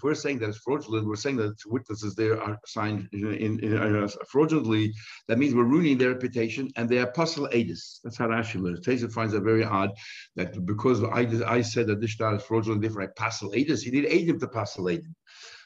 we're 0.03 0.15
saying 0.15 0.39
that 0.41 0.49
it's 0.51 0.59
fraudulent, 0.59 1.07
we're 1.07 1.17
saying 1.17 1.37
that 1.39 1.57
witnesses 1.67 2.15
there 2.15 2.39
are 2.39 2.59
signed 2.67 3.09
in, 3.13 3.59
in, 3.61 3.79
uh, 3.79 4.07
fraudulently. 4.29 4.93
That 5.27 5.39
means 5.39 5.55
we're 5.55 5.65
ruining 5.65 5.97
their 5.97 6.11
reputation, 6.11 6.71
and 6.77 6.87
they 6.87 6.99
are 6.99 7.07
apostle 7.07 7.49
aedis. 7.49 8.01
That's 8.05 8.19
how 8.19 8.29
Rashi 8.29 8.61
learns. 8.61 8.81
Taser 8.81 9.11
finds 9.11 9.33
it 9.33 9.43
very 9.43 9.65
odd 9.65 9.91
that 10.37 10.67
because 10.67 11.03
I 11.03 11.27
I 11.47 11.63
said 11.63 11.87
that 11.87 12.03
this 12.03 12.13
star 12.13 12.35
is 12.35 12.43
fraudulent, 12.43 12.83
therefore 12.83 13.03
I 13.03 13.07
apostle 13.07 13.53
aedis. 13.53 13.81
He 13.81 13.91
did 13.91 14.05
aid 14.05 14.29
him 14.29 14.39
to 14.41 14.45
apostle 14.47 14.85
aedis. 14.85 15.15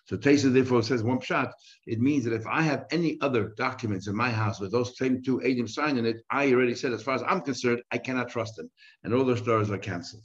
So 0.06 0.18
Taisa 0.18 0.52
therefore 0.52 0.82
says 0.82 1.02
one 1.02 1.20
shot. 1.20 1.54
It 1.86 1.98
means 1.98 2.24
that 2.24 2.34
if 2.34 2.46
I 2.46 2.60
have 2.60 2.84
any 2.90 3.18
other 3.22 3.54
documents 3.56 4.06
in 4.06 4.14
my 4.14 4.30
house 4.30 4.60
with 4.60 4.70
those 4.70 4.96
same 4.98 5.22
two 5.22 5.38
Adim 5.38 5.68
signed 5.68 5.98
in 5.98 6.04
it, 6.04 6.18
I 6.30 6.52
already 6.52 6.74
said, 6.74 6.92
as 6.92 7.02
far 7.02 7.14
as 7.14 7.22
I'm 7.26 7.40
concerned, 7.40 7.82
I 7.90 7.98
cannot 7.98 8.28
trust 8.28 8.56
them, 8.56 8.70
and 9.02 9.14
all 9.14 9.24
those 9.24 9.38
stars 9.38 9.70
are 9.70 9.78
cancelled. 9.78 10.24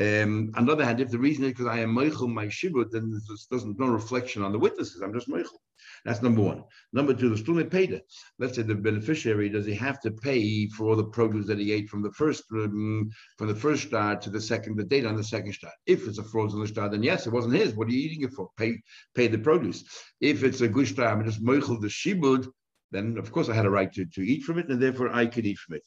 Um, 0.00 0.52
on 0.56 0.64
the 0.64 0.72
other 0.72 0.84
hand, 0.84 1.00
if 1.00 1.10
the 1.10 1.18
reason 1.18 1.44
is 1.44 1.50
because 1.50 1.66
I 1.66 1.80
am 1.80 1.94
Meichel 1.94 2.32
my 2.32 2.46
shibud, 2.46 2.90
then 2.90 3.12
this 3.12 3.46
doesn't 3.46 3.78
no 3.78 3.88
reflection 3.88 4.42
on 4.42 4.52
the 4.52 4.58
witnesses. 4.58 5.02
I'm 5.02 5.12
just 5.12 5.28
Meichel. 5.28 5.58
That's 6.04 6.22
number 6.22 6.42
one. 6.42 6.64
Number 6.92 7.12
two, 7.12 7.28
the 7.28 7.36
student 7.36 7.70
paid. 7.70 8.00
Let's 8.38 8.56
say 8.56 8.62
the 8.62 8.74
beneficiary 8.74 9.48
does 9.48 9.66
he 9.66 9.74
have 9.74 10.00
to 10.00 10.10
pay 10.10 10.66
for 10.68 10.88
all 10.88 10.96
the 10.96 11.04
produce 11.04 11.46
that 11.46 11.58
he 11.58 11.72
ate 11.72 11.88
from 11.88 12.02
the 12.02 12.12
first 12.12 12.44
um, 12.52 13.10
from 13.36 13.48
the 13.48 13.54
first 13.54 13.84
star 13.88 14.16
to 14.16 14.30
the 14.30 14.40
second, 14.40 14.76
the 14.76 14.84
date 14.84 15.06
on 15.06 15.16
the 15.16 15.24
second 15.24 15.52
star. 15.52 15.72
If 15.86 16.08
it's 16.08 16.18
a 16.18 16.24
fraudulent 16.24 16.70
star, 16.70 16.88
then 16.88 17.02
yes, 17.02 17.26
it 17.26 17.32
wasn't 17.32 17.54
his. 17.54 17.74
What 17.74 17.88
are 17.88 17.92
you 17.92 18.00
eating 18.00 18.22
it 18.22 18.32
for? 18.32 18.48
Pay 18.56 18.80
pay 19.14 19.28
the 19.28 19.38
produce. 19.38 19.84
If 20.20 20.42
it's 20.42 20.60
a 20.60 20.68
good 20.68 20.88
star, 20.88 21.06
I'm 21.06 21.24
just 21.24 21.44
Meichel 21.44 21.80
the 21.80 21.88
shibud. 21.88 22.48
Then 22.90 23.18
of 23.18 23.30
course 23.30 23.48
I 23.48 23.54
had 23.54 23.66
a 23.66 23.70
right 23.70 23.92
to, 23.92 24.04
to 24.04 24.22
eat 24.22 24.42
from 24.42 24.58
it, 24.58 24.68
and 24.68 24.80
therefore 24.80 25.12
I 25.12 25.26
could 25.26 25.46
eat 25.46 25.58
from 25.58 25.76
it. 25.76 25.82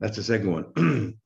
That's 0.00 0.16
the 0.16 0.22
second 0.22 0.52
one. 0.52 1.14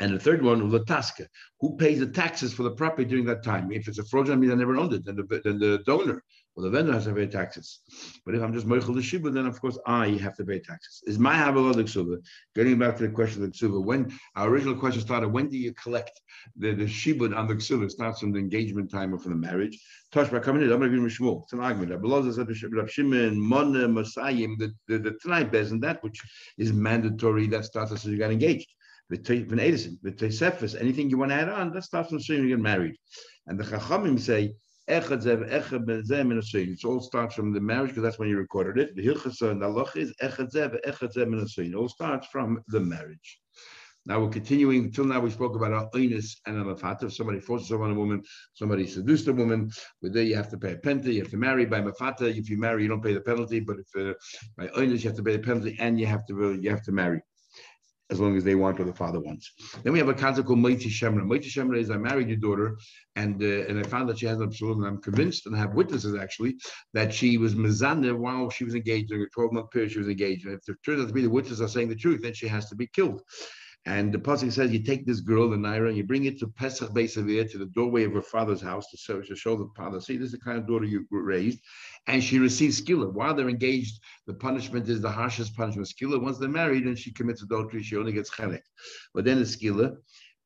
And 0.00 0.14
the 0.14 0.18
third 0.18 0.42
one, 0.42 0.70
Lataska, 0.70 1.26
who 1.60 1.76
pays 1.76 1.98
the 1.98 2.06
taxes 2.06 2.52
for 2.54 2.62
the 2.62 2.70
property 2.70 3.04
during 3.04 3.24
that 3.26 3.42
time? 3.42 3.72
If 3.72 3.88
it's 3.88 3.98
a 3.98 4.04
fraudulent, 4.04 4.38
I 4.38 4.40
mean, 4.40 4.52
I 4.52 4.54
never 4.54 4.76
owned 4.76 4.92
it, 4.92 5.04
then 5.04 5.16
the, 5.16 5.40
then 5.44 5.58
the 5.58 5.82
donor 5.86 6.22
or 6.58 6.64
the 6.64 6.70
vendor 6.70 6.92
has 6.92 7.04
to 7.04 7.14
pay 7.14 7.26
taxes. 7.26 7.80
But 8.26 8.34
if 8.34 8.42
I'm 8.42 8.52
just 8.52 8.66
Moichel 8.66 8.94
the 8.94 9.02
Shiba, 9.02 9.30
then 9.30 9.46
of 9.46 9.60
course 9.60 9.78
I 9.86 10.08
have 10.20 10.36
to 10.36 10.44
pay 10.44 10.58
taxes. 10.58 11.02
Is 11.06 11.18
my 11.18 11.50
the 11.50 11.84
Ksuba? 11.84 12.20
Getting 12.56 12.78
back 12.78 12.96
to 12.96 13.06
the 13.06 13.12
question 13.12 13.44
of 13.44 13.52
the 13.52 13.56
Ksuba, 13.56 13.84
when 13.84 14.12
our 14.34 14.48
original 14.48 14.74
question 14.74 15.00
started, 15.00 15.28
when 15.28 15.48
do 15.48 15.56
you 15.56 15.72
collect 15.74 16.20
the, 16.56 16.74
the 16.74 16.88
Shiba 16.88 17.32
on 17.36 17.46
the 17.46 17.54
Ksuba? 17.54 17.88
starts 17.88 18.18
from 18.20 18.32
the 18.32 18.40
engagement 18.40 18.90
time 18.90 19.14
or 19.14 19.18
from 19.18 19.32
the 19.32 19.38
marriage. 19.38 19.80
Tosh 20.10 20.30
coming 20.42 20.62
in, 20.62 20.72
I'm 20.72 20.80
going 20.80 20.90
to 20.90 20.98
give. 20.98 21.04
It's 21.42 21.52
an 21.52 21.60
argument. 21.60 21.92
Abelazar 21.92 22.34
said 22.34 22.72
Rab 22.72 22.88
Shimon, 22.88 23.38
Mon, 23.38 23.72
Masayim, 23.72 24.58
the, 24.58 24.72
the, 24.88 24.98
the 24.98 25.18
Tanai 25.22 25.44
Bez, 25.44 25.70
that 25.70 26.02
which 26.02 26.20
is 26.56 26.72
mandatory, 26.72 27.46
that 27.48 27.66
starts 27.66 27.92
as 27.92 28.04
you 28.04 28.18
got 28.18 28.32
engaged. 28.32 28.68
Van 29.10 29.58
Edison, 29.58 29.98
with 30.02 30.18
Tesefis, 30.18 30.78
anything 30.80 31.08
you 31.08 31.18
want 31.18 31.30
to 31.30 31.36
add 31.36 31.48
on, 31.48 31.72
that 31.72 31.84
starts 31.84 32.10
from 32.10 32.20
soon 32.20 32.42
you 32.42 32.56
get 32.56 32.60
married. 32.60 32.94
And 33.46 33.58
the 33.58 33.64
Chachamim 33.64 34.20
say, 34.20 34.54
it 34.90 36.84
all 36.84 37.00
starts 37.00 37.34
from 37.34 37.52
the 37.52 37.60
marriage 37.60 37.90
because 37.90 38.02
that's 38.02 38.18
when 38.18 38.30
you 38.30 38.38
recorded 38.38 38.78
it. 38.82 38.96
The 38.96 39.06
Hilchasa 39.06 39.50
and 39.50 39.62
Allah 39.62 39.84
is 39.94 40.14
It 40.20 41.74
all 41.74 41.88
starts 41.90 42.26
from 42.28 42.62
the 42.68 42.80
marriage. 42.80 43.40
Now 44.06 44.20
we're 44.20 44.30
continuing. 44.30 44.84
Until 44.84 45.04
now, 45.04 45.20
we 45.20 45.30
spoke 45.30 45.54
about 45.54 45.74
our 45.74 45.90
oinus 45.90 46.36
and 46.46 46.56
alafata. 46.56 47.02
If 47.04 47.14
somebody 47.14 47.40
forces 47.40 47.68
someone 47.68 47.90
a 47.90 47.94
woman, 47.94 48.22
somebody 48.54 48.86
seduced 48.86 49.28
a 49.28 49.34
woman, 49.34 49.70
with 50.00 50.14
there 50.14 50.22
you 50.22 50.36
have 50.36 50.48
to 50.50 50.56
pay 50.56 50.72
a 50.72 50.78
penalty. 50.78 51.16
You 51.16 51.20
have 51.20 51.30
to 51.32 51.36
marry 51.36 51.66
by 51.66 51.82
mafata. 51.82 52.34
If 52.34 52.48
you 52.48 52.56
marry, 52.56 52.84
you 52.84 52.88
don't 52.88 53.02
pay 53.02 53.12
the 53.12 53.20
penalty. 53.20 53.60
But 53.60 53.76
if 53.80 53.88
uh, 53.94 54.14
by 54.56 54.68
oinus, 54.68 55.02
you 55.02 55.10
have 55.10 55.16
to 55.18 55.22
pay 55.22 55.36
the 55.36 55.42
penalty, 55.42 55.76
and 55.78 56.00
you 56.00 56.06
have 56.06 56.24
to 56.28 56.46
uh, 56.46 56.50
you 56.52 56.70
have 56.70 56.82
to 56.84 56.92
marry 56.92 57.20
as 58.10 58.20
long 58.20 58.36
as 58.36 58.44
they 58.44 58.54
want 58.54 58.80
or 58.80 58.84
the 58.84 58.94
father 58.94 59.20
wants. 59.20 59.52
Then 59.82 59.92
we 59.92 59.98
have 59.98 60.08
a 60.08 60.14
concept 60.14 60.46
called 60.46 60.60
Moiti 60.60 60.88
Shemra. 60.88 61.22
Moiti 61.22 61.46
Shemra 61.46 61.78
is 61.78 61.90
I 61.90 61.98
married 61.98 62.28
your 62.28 62.38
daughter 62.38 62.78
and 63.16 63.42
uh, 63.42 63.66
and 63.68 63.78
I 63.78 63.82
found 63.82 64.08
that 64.08 64.18
she 64.18 64.26
has 64.26 64.38
an 64.38 64.44
absolute, 64.44 64.78
and 64.78 64.86
I'm 64.86 65.02
convinced 65.02 65.46
and 65.46 65.54
I 65.54 65.58
have 65.58 65.74
witnesses 65.74 66.14
actually 66.14 66.56
that 66.94 67.12
she 67.12 67.36
was 67.36 67.54
Mizana 67.54 68.16
while 68.16 68.50
she 68.50 68.64
was 68.64 68.74
engaged 68.74 69.08
during 69.08 69.24
a 69.24 69.28
12 69.28 69.52
month 69.52 69.70
period 69.70 69.92
she 69.92 69.98
was 69.98 70.08
engaged. 70.08 70.46
And 70.46 70.54
if 70.54 70.68
it 70.68 70.76
turns 70.84 71.02
out 71.02 71.08
to 71.08 71.14
be 71.14 71.22
the 71.22 71.30
witnesses 71.30 71.60
are 71.60 71.68
saying 71.68 71.88
the 71.88 71.96
truth, 71.96 72.22
then 72.22 72.34
she 72.34 72.48
has 72.48 72.68
to 72.70 72.76
be 72.76 72.86
killed. 72.86 73.22
And 73.88 74.12
the 74.12 74.18
pasuk 74.18 74.52
says, 74.52 74.70
you 74.70 74.82
take 74.82 75.06
this 75.06 75.20
girl, 75.20 75.48
the 75.48 75.56
Naira, 75.56 75.88
and 75.88 75.96
you 75.96 76.04
bring 76.04 76.26
it 76.26 76.38
to 76.40 76.46
Pesach 76.46 76.90
Beisavir, 76.90 77.50
to 77.50 77.56
the 77.56 77.72
doorway 77.78 78.04
of 78.04 78.12
her 78.12 78.20
father's 78.20 78.60
house 78.60 78.90
to 78.90 78.98
show, 78.98 79.22
to 79.22 79.34
show 79.34 79.56
the 79.56 79.66
father, 79.74 79.98
see, 79.98 80.18
this 80.18 80.26
is 80.26 80.32
the 80.32 80.38
kind 80.38 80.58
of 80.58 80.66
daughter 80.66 80.84
you 80.84 81.06
raised. 81.10 81.58
And 82.06 82.22
she 82.22 82.38
receives 82.38 82.82
skilla. 82.82 83.10
While 83.10 83.34
they're 83.34 83.48
engaged, 83.48 83.98
the 84.26 84.34
punishment 84.34 84.90
is 84.90 85.00
the 85.00 85.10
harshest 85.10 85.56
punishment. 85.56 85.88
Skilla, 85.88 86.22
once 86.22 86.36
they're 86.36 86.50
married 86.50 86.84
and 86.84 86.98
she 86.98 87.14
commits 87.14 87.42
adultery, 87.42 87.82
she 87.82 87.96
only 87.96 88.12
gets 88.12 88.28
chelik. 88.28 88.60
But 89.14 89.24
then 89.24 89.38
it's 89.38 89.56
skilla, 89.56 89.96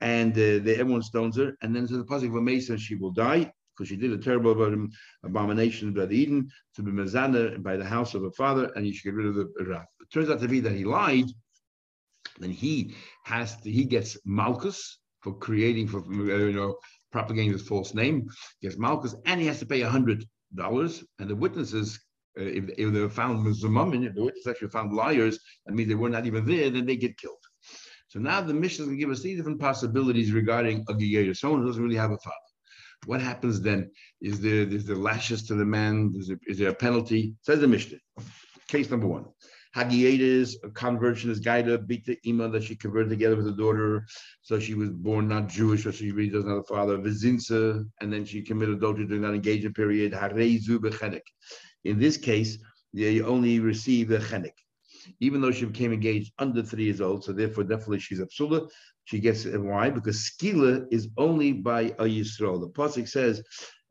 and 0.00 0.38
uh, 0.38 0.70
everyone 0.80 1.02
stones 1.02 1.36
her. 1.36 1.56
And 1.62 1.74
then 1.74 1.88
to 1.88 1.96
the 1.96 2.04
pasuk 2.04 2.36
of 2.36 2.42
mason, 2.44 2.76
she 2.78 2.94
will 2.94 3.10
die 3.10 3.52
because 3.74 3.88
she 3.88 3.96
did 3.96 4.12
a 4.12 4.18
terrible 4.18 4.52
abomination 5.24 5.92
the 5.92 6.08
Eden 6.08 6.48
to 6.76 6.82
be 6.84 6.92
mezana 6.92 7.60
by 7.60 7.76
the 7.76 7.84
house 7.84 8.14
of 8.14 8.22
her 8.22 8.30
father, 8.30 8.70
and 8.76 8.86
you 8.86 8.94
should 8.94 9.06
get 9.06 9.14
rid 9.14 9.26
of 9.26 9.34
the 9.34 9.48
wrath. 9.66 9.88
It 10.00 10.12
turns 10.12 10.30
out 10.30 10.40
to 10.42 10.46
be 10.46 10.60
that 10.60 10.76
he 10.76 10.84
lied 10.84 11.26
then 12.42 12.50
he 12.50 12.94
has 13.24 13.56
to, 13.60 13.70
he 13.70 13.84
gets 13.84 14.16
Malchus 14.24 14.98
for 15.20 15.34
creating 15.34 15.86
for 15.86 16.02
you 16.12 16.52
know 16.52 16.76
propagating 17.12 17.52
his 17.52 17.62
false 17.62 17.94
name. 17.94 18.28
Gets 18.60 18.78
Malchus, 18.78 19.14
and 19.26 19.40
he 19.40 19.46
has 19.46 19.58
to 19.60 19.66
pay 19.66 19.82
a 19.82 19.88
hundred 19.88 20.24
dollars. 20.54 21.04
And 21.18 21.28
the 21.28 21.36
witnesses, 21.36 22.00
uh, 22.38 22.42
if, 22.42 22.64
if, 22.76 22.92
they 22.92 23.00
were 23.00 23.08
found 23.08 23.46
Mizumamim, 23.46 24.06
if 24.06 24.14
the 24.14 24.24
witnesses 24.24 24.48
actually 24.48 24.68
found 24.68 24.92
liars, 24.92 25.38
that 25.66 25.74
means 25.74 25.88
they 25.88 25.94
were 25.94 26.08
not 26.08 26.26
even 26.26 26.44
there, 26.44 26.70
then 26.70 26.86
they 26.86 26.96
get 26.96 27.18
killed. 27.18 27.36
So 28.08 28.18
now 28.18 28.40
the 28.40 28.52
mission 28.52 28.88
to 28.88 28.96
give 28.96 29.10
us 29.10 29.20
three 29.20 29.36
different 29.36 29.60
possibilities 29.60 30.32
regarding 30.32 30.84
a 30.88 30.92
Giyair, 30.92 31.34
someone 31.36 31.60
who 31.60 31.68
doesn't 31.68 31.82
really 31.82 31.96
have 31.96 32.10
a 32.10 32.18
father. 32.18 32.36
What 33.06 33.20
happens 33.20 33.60
then? 33.60 33.90
Is 34.20 34.40
there 34.40 34.62
is 34.62 34.84
there 34.84 34.96
lashes 34.96 35.42
to 35.44 35.54
the 35.54 35.64
man? 35.64 36.12
Is 36.16 36.28
there, 36.28 36.38
is 36.46 36.58
there 36.58 36.70
a 36.70 36.74
penalty? 36.74 37.34
Says 37.42 37.60
the 37.60 37.66
Mishnah. 37.66 37.98
Case 38.68 38.90
number 38.90 39.08
one. 39.08 39.24
Hagietis, 39.74 40.56
a 40.62 40.70
conversion 40.70 41.30
is 41.30 41.40
Gaida, 41.40 41.78
the 41.86 42.18
Ima 42.24 42.48
that 42.50 42.64
she 42.64 42.76
converted 42.76 43.10
together 43.10 43.36
with 43.36 43.46
her 43.46 43.56
daughter. 43.56 44.06
So 44.42 44.58
she 44.58 44.74
was 44.74 44.90
born 44.90 45.28
not 45.28 45.48
Jewish, 45.48 45.84
so 45.84 45.90
she 45.90 46.12
really 46.12 46.30
doesn't 46.30 46.50
have 46.50 46.58
a 46.58 46.62
father. 46.64 46.98
Vizinsa, 46.98 47.84
and 48.00 48.12
then 48.12 48.24
she 48.24 48.42
committed 48.42 48.76
adultery 48.76 49.06
during 49.06 49.22
that 49.22 49.34
engagement 49.34 49.74
period. 49.74 50.12
Hareizu 50.12 50.78
bechenek. 50.78 51.22
In 51.84 51.98
this 51.98 52.16
case, 52.18 52.58
they 52.92 53.22
only 53.22 53.60
receive 53.60 54.10
a 54.10 54.18
chenek. 54.18 54.52
Even 55.20 55.40
though 55.40 55.50
she 55.50 55.64
became 55.64 55.92
engaged 55.92 56.32
under 56.38 56.62
three 56.62 56.84
years 56.84 57.00
old, 57.00 57.24
so 57.24 57.32
therefore 57.32 57.64
definitely 57.64 57.98
she's 57.98 58.20
a 58.20 58.26
psula. 58.26 58.68
She 59.04 59.18
gets 59.18 59.46
why? 59.46 59.90
Because 59.90 60.30
skila 60.30 60.86
is 60.92 61.08
only 61.16 61.52
by 61.52 61.82
a 61.98 62.04
Yisrael. 62.04 62.60
The 62.60 62.68
pasuk 62.68 63.08
says, 63.08 63.42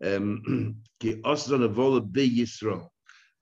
um, 0.05 0.77
"Ki 0.99 1.15
osron 1.25 1.67
avola 1.67 2.09
be 2.09 2.29
Yisrael." 2.29 2.87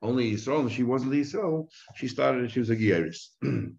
Only 0.02 0.32
Yisrael, 0.32 0.62
and 0.62 0.72
she 0.72 0.84
wasn't 0.84 1.12
the 1.12 1.22
Yisrael, 1.22 1.68
she 1.96 2.08
started 2.08 2.42
and 2.42 2.52
she 2.52 2.60
was 2.60 2.70
a 2.70 2.76
Gieris. 2.76 3.28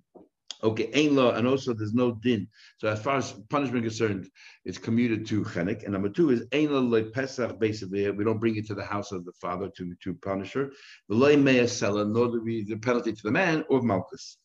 okay, 0.62 0.90
ain't 0.92 1.14
law, 1.14 1.32
and 1.32 1.46
also 1.46 1.72
there's 1.72 1.94
no 1.94 2.12
din. 2.12 2.48
So 2.78 2.88
as 2.88 3.02
far 3.02 3.16
as 3.16 3.32
punishment 3.48 3.84
concerned, 3.84 4.28
it's 4.64 4.78
commuted 4.78 5.26
to 5.28 5.42
chenek. 5.42 5.84
And 5.84 5.92
number 5.92 6.08
two 6.08 6.30
is 6.30 6.44
ain't 6.52 6.72
law 6.72 7.02
Pesach, 7.02 7.58
basically, 7.58 8.10
we 8.10 8.24
don't 8.24 8.40
bring 8.40 8.56
it 8.56 8.66
to 8.68 8.74
the 8.74 8.84
house 8.84 9.12
of 9.12 9.24
the 9.24 9.32
father 9.40 9.70
to, 9.76 9.94
to 10.04 10.14
punish 10.14 10.52
her. 10.52 10.70
The 11.08 11.14
loy 11.14 11.36
mea 11.36 11.66
sella, 11.66 12.04
nor 12.04 12.26
do 12.26 12.42
we 12.42 12.64
the 12.64 12.76
penalty 12.76 13.12
to 13.12 13.22
the 13.22 13.30
man 13.30 13.64
or 13.68 13.82
Malchus. 13.82 14.36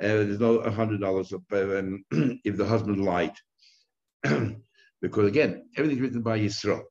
Uh, 0.00 0.06
there's 0.06 0.40
no 0.40 0.60
hundred 0.70 1.00
dollars 1.00 1.32
um, 1.32 2.04
if 2.44 2.56
the 2.56 2.66
husband 2.66 3.04
lied. 3.04 3.32
because 4.22 5.28
again, 5.28 5.68
everything's 5.76 6.00
written 6.00 6.22
by 6.22 6.38
Yisrael. 6.38 6.82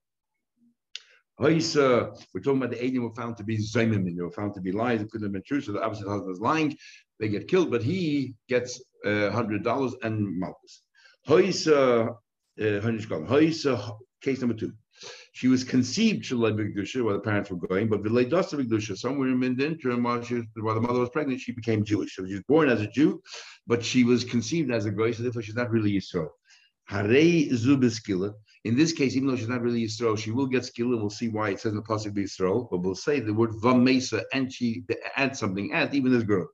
We're 1.39 1.51
talking 1.59 2.57
about 2.57 2.71
the 2.71 2.77
Adim 2.77 3.01
were 3.01 3.13
found 3.13 3.37
to 3.37 3.43
be 3.43 3.57
Zaymimin, 3.57 4.15
they 4.15 4.23
were 4.23 4.31
found 4.31 4.55
to 4.55 4.61
be 4.61 4.71
lies, 4.71 5.01
it 5.01 5.11
couldn't 5.11 5.25
have 5.25 5.33
been 5.33 5.43
true. 5.45 5.61
So 5.61 5.71
the 5.71 5.83
opposite 5.83 6.07
husband 6.07 6.31
is 6.31 6.39
lying, 6.39 6.75
they 7.19 7.29
get 7.29 7.47
killed, 7.47 7.69
but 7.69 7.83
he 7.83 8.33
gets 8.49 8.81
uh, 9.05 9.29
$100 9.31 9.93
and 10.03 10.39
Malchus. 10.39 10.81
Hoisa, 11.27 12.09
uh, 12.09 12.15
Hoisa, 12.59 13.97
case 14.21 14.39
number 14.39 14.55
two. 14.55 14.73
She 15.33 15.47
was 15.47 15.63
conceived 15.63 16.23
Shalai 16.23 16.53
Bigdusha 16.57 17.03
while 17.03 17.13
the 17.13 17.19
parents 17.19 17.51
were 17.51 17.57
going, 17.57 17.87
but 17.87 18.01
Vilay 18.01 18.27
Dasa 18.27 18.59
Bigdusha, 18.59 18.97
somewhere 18.97 19.27
in 19.27 19.39
the 19.39 19.65
interim 19.65 20.01
while, 20.01 20.23
she 20.23 20.41
while 20.55 20.73
the 20.73 20.81
mother 20.81 20.99
was 20.99 21.09
pregnant, 21.09 21.39
she 21.39 21.51
became 21.51 21.83
Jewish. 21.83 22.15
So 22.15 22.25
she 22.25 22.33
was 22.33 22.43
born 22.47 22.69
as 22.69 22.81
a 22.81 22.87
Jew, 22.87 23.21
but 23.67 23.85
she 23.85 24.03
was 24.03 24.23
conceived 24.23 24.71
as 24.71 24.87
a 24.87 24.91
Goy, 24.91 25.11
so 25.11 25.21
therefore 25.21 25.43
she's 25.43 25.55
not 25.55 25.69
really 25.69 25.91
Yisrael. 25.91 26.29
Harei 26.89 27.51
Zubiskila, 27.51 28.33
in 28.63 28.75
this 28.75 28.91
case, 28.91 29.15
even 29.15 29.27
though 29.27 29.35
she's 29.35 29.47
not 29.47 29.61
really 29.61 29.85
Yisrael, 29.85 30.17
she 30.17 30.31
will 30.31 30.47
get 30.47 30.65
skill, 30.65 30.87
and 30.87 31.01
we'll 31.01 31.09
see 31.09 31.29
why 31.29 31.49
it 31.49 31.59
says 31.59 31.71
in 31.71 31.77
the 31.77 31.83
pasuk 31.83 32.13
Yisrael. 32.13 32.67
But 32.69 32.79
we'll 32.79 32.95
say 32.95 33.19
the 33.19 33.33
word 33.33 33.51
vamesa, 33.51 34.23
and 34.33 34.51
she 34.51 34.83
adds 35.15 35.39
something, 35.39 35.73
add 35.73 35.93
even 35.93 36.11
this 36.11 36.23
girl. 36.23 36.47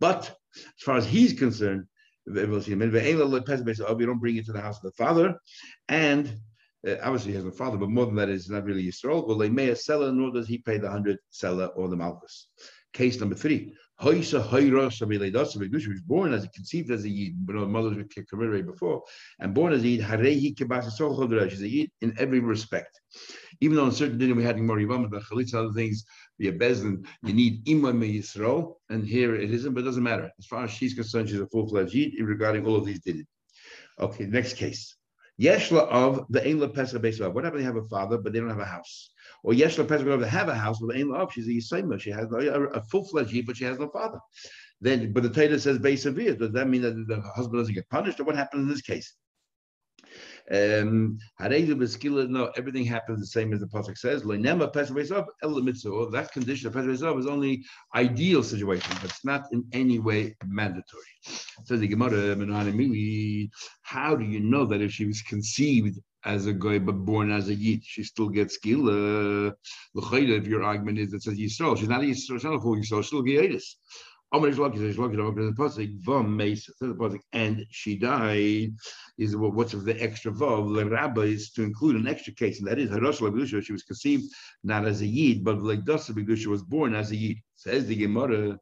But 0.00 0.34
as 0.56 0.82
far 0.82 0.96
as 0.96 1.06
he's 1.06 1.32
concerned, 1.32 1.86
we'll 2.26 2.60
see. 2.62 2.74
We 2.74 2.90
don't 2.90 2.90
bring 2.90 4.36
it 4.36 4.46
to 4.46 4.52
the 4.52 4.60
house 4.60 4.76
of 4.78 4.82
the 4.82 4.92
father, 4.96 5.36
and 5.88 6.34
uh, 6.86 6.96
obviously 7.02 7.30
he 7.30 7.36
has 7.36 7.46
a 7.46 7.52
father, 7.52 7.76
but 7.76 7.90
more 7.90 8.06
than 8.06 8.16
that, 8.16 8.28
it's 8.28 8.50
not 8.50 8.64
really 8.64 8.84
Yisrael. 8.84 9.26
Well, 9.26 9.38
they 9.38 9.48
may 9.48 9.68
a 9.68 9.76
seller, 9.76 10.10
nor 10.10 10.32
does 10.32 10.48
he 10.48 10.58
pay 10.58 10.78
the 10.78 10.90
hundred 10.90 11.18
seller 11.30 11.66
or 11.66 11.88
the 11.88 11.96
malchus. 11.96 12.48
Case 12.92 13.20
number 13.20 13.36
three. 13.36 13.74
Hoira 14.02 15.80
She 15.80 15.88
was 15.88 16.00
born 16.00 16.32
as 16.34 16.44
a 16.44 16.48
conceived 16.48 16.90
as 16.90 17.04
a 17.04 17.08
Yid, 17.08 17.46
but 17.46 17.54
her 17.54 17.66
mother 17.66 17.90
was 17.90 18.06
committed 18.28 18.66
before, 18.66 19.04
and 19.38 19.54
born 19.54 19.72
as 19.72 19.84
a 19.84 19.88
Yid, 19.88 20.04
She's 21.50 21.62
a 21.62 21.68
Yid 21.68 21.90
in 22.00 22.12
every 22.18 22.40
respect. 22.40 23.00
Even 23.60 23.76
though 23.76 23.86
in 23.86 23.92
certain 23.92 24.18
dinim 24.18 24.36
we 24.36 24.42
had 24.42 24.56
in 24.56 24.66
Moribam, 24.66 25.08
but 25.08 25.22
Chalitza, 25.22 25.54
other 25.54 25.72
things, 25.72 26.04
be 26.36 26.48
a 26.48 26.52
Bezdin, 26.52 27.06
you 27.22 27.32
need 27.32 27.62
Imam 27.68 28.00
Yisrael, 28.00 28.74
and 28.90 29.06
here 29.06 29.36
it 29.36 29.52
isn't, 29.52 29.72
but 29.72 29.80
it 29.80 29.86
doesn't 29.86 30.02
matter. 30.02 30.28
As 30.36 30.46
far 30.46 30.64
as 30.64 30.72
she's 30.72 30.94
concerned, 30.94 31.28
she's 31.28 31.40
a 31.40 31.46
full 31.46 31.68
fledged 31.68 31.94
Yid 31.94 32.14
regarding 32.20 32.66
all 32.66 32.74
of 32.74 32.84
these 32.84 33.00
did 33.00 33.24
Okay, 34.00 34.24
next 34.26 34.54
case. 34.54 34.96
Yeshla 35.42 35.88
of 35.88 36.24
the 36.30 36.40
Einla 36.40 36.72
Pesach 36.72 37.02
Beisav. 37.02 37.32
What 37.32 37.44
happened? 37.44 37.62
They 37.62 37.66
have 37.66 37.76
a 37.76 37.88
father, 37.88 38.18
but 38.18 38.32
they 38.32 38.38
don't 38.38 38.48
have 38.48 38.58
a 38.58 38.64
house. 38.64 39.10
Or 39.42 39.52
Yeshla 39.52 39.88
Pesach 39.88 40.06
they 40.06 40.28
have 40.28 40.48
a 40.48 40.54
house, 40.54 40.78
but 40.80 40.94
the 40.94 41.02
Einla 41.02 41.16
of 41.16 41.32
she's 41.32 41.48
a 41.48 41.50
Yisayma. 41.50 42.00
She 42.00 42.10
has 42.10 42.30
a, 42.30 42.36
a 42.36 42.82
full 42.84 43.04
fledged 43.04 43.46
but 43.46 43.56
she 43.56 43.64
has 43.64 43.78
no 43.78 43.88
father. 43.88 44.18
Then, 44.80 45.12
but 45.12 45.22
the 45.22 45.30
Torah 45.30 45.58
says 45.58 45.78
Beisavir. 45.78 46.38
Does 46.38 46.52
that 46.52 46.68
mean 46.68 46.82
that 46.82 46.94
the 47.08 47.20
husband 47.34 47.60
doesn't 47.60 47.74
get 47.74 47.88
punished, 47.88 48.20
or 48.20 48.24
what 48.24 48.36
happens 48.36 48.62
in 48.62 48.68
this 48.68 48.82
case? 48.82 49.14
Um, 50.52 51.18
no, 51.40 52.52
everything 52.56 52.84
happens 52.84 53.20
the 53.20 53.26
same 53.26 53.54
as 53.54 53.60
the 53.60 53.66
pasuk 53.66 53.96
says. 53.96 54.22
That 54.22 56.28
condition 56.32 56.66
of 56.66 56.74
pesach 56.74 57.18
is 57.18 57.26
only 57.26 57.64
ideal 57.94 58.42
situation, 58.42 58.94
but 59.00 59.10
it's 59.10 59.24
not 59.24 59.46
in 59.52 59.64
any 59.72 59.98
way 59.98 60.36
mandatory. 60.44 61.02
Says 61.64 61.80
the 61.80 61.88
Gemara, 61.88 62.36
how 63.82 64.14
do 64.14 64.24
you 64.24 64.40
know 64.40 64.66
that 64.66 64.82
if 64.82 64.92
she 64.92 65.06
was 65.06 65.22
conceived 65.22 65.98
as 66.24 66.46
a 66.46 66.52
guy 66.52 66.78
but 66.78 67.04
born 67.04 67.32
as 67.32 67.48
a 67.48 67.54
yid, 67.54 67.82
she 67.84 68.04
still 68.04 68.28
gets. 68.28 68.56
Uh, 68.56 69.50
if 69.94 70.46
your 70.46 70.62
argument 70.62 70.98
is 70.98 71.12
that 71.12 71.22
says 71.22 71.38
Yisrael, 71.38 71.78
she's 71.78 71.88
not 71.88 72.02
a 72.02 72.04
Yisrael, 72.04 72.34
she's 72.34 72.44
not 72.44 72.54
a 72.54 72.60
full 72.60 72.76
Yisrael, 72.76 73.02
she'll 73.02 73.22
be 73.22 73.32
Yidis. 73.32 73.76
And 77.32 77.66
she 77.70 77.98
died 77.98 78.72
is 79.18 79.36
what's 79.36 79.74
of 79.74 79.84
the 79.84 80.02
extra 80.02 80.32
vav. 80.32 80.74
The 80.74 80.88
rabbi 80.88 81.22
is 81.22 81.50
to 81.50 81.62
include 81.62 81.96
an 81.96 82.08
extra 82.08 82.32
case, 82.32 82.58
and 82.58 82.66
that 82.68 82.78
is 82.78 82.90
she 83.64 83.72
was 83.72 83.82
conceived 83.82 84.24
not 84.64 84.86
as 84.86 85.02
a 85.02 85.06
yid, 85.06 85.44
but 85.44 85.62
like 85.62 85.84
Dasa 85.84 86.38
she 86.38 86.48
was 86.48 86.62
born 86.62 86.94
as 86.94 87.10
a 87.10 87.16
yid. 87.16 87.36
Says 87.56 87.86
the 87.86 87.94
Gemara, 87.94 88.58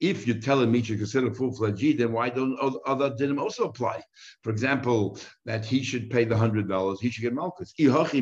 if 0.00 0.26
you're 0.26 0.40
telling 0.40 0.72
me 0.72 0.82
to 0.82 0.96
consider 0.96 1.32
full-fledged 1.32 1.98
then 1.98 2.12
why 2.12 2.28
don't 2.28 2.58
other 2.86 3.10
dinim 3.10 3.40
also 3.40 3.64
apply? 3.64 4.00
For 4.42 4.50
example, 4.50 5.18
that 5.44 5.64
he 5.64 5.82
should 5.82 6.10
pay 6.10 6.24
the 6.24 6.36
hundred 6.36 6.68
dollars, 6.68 7.00
he 7.00 7.10
should 7.10 7.22
get 7.22 7.32
malchus. 7.32 7.72
If 7.78 8.12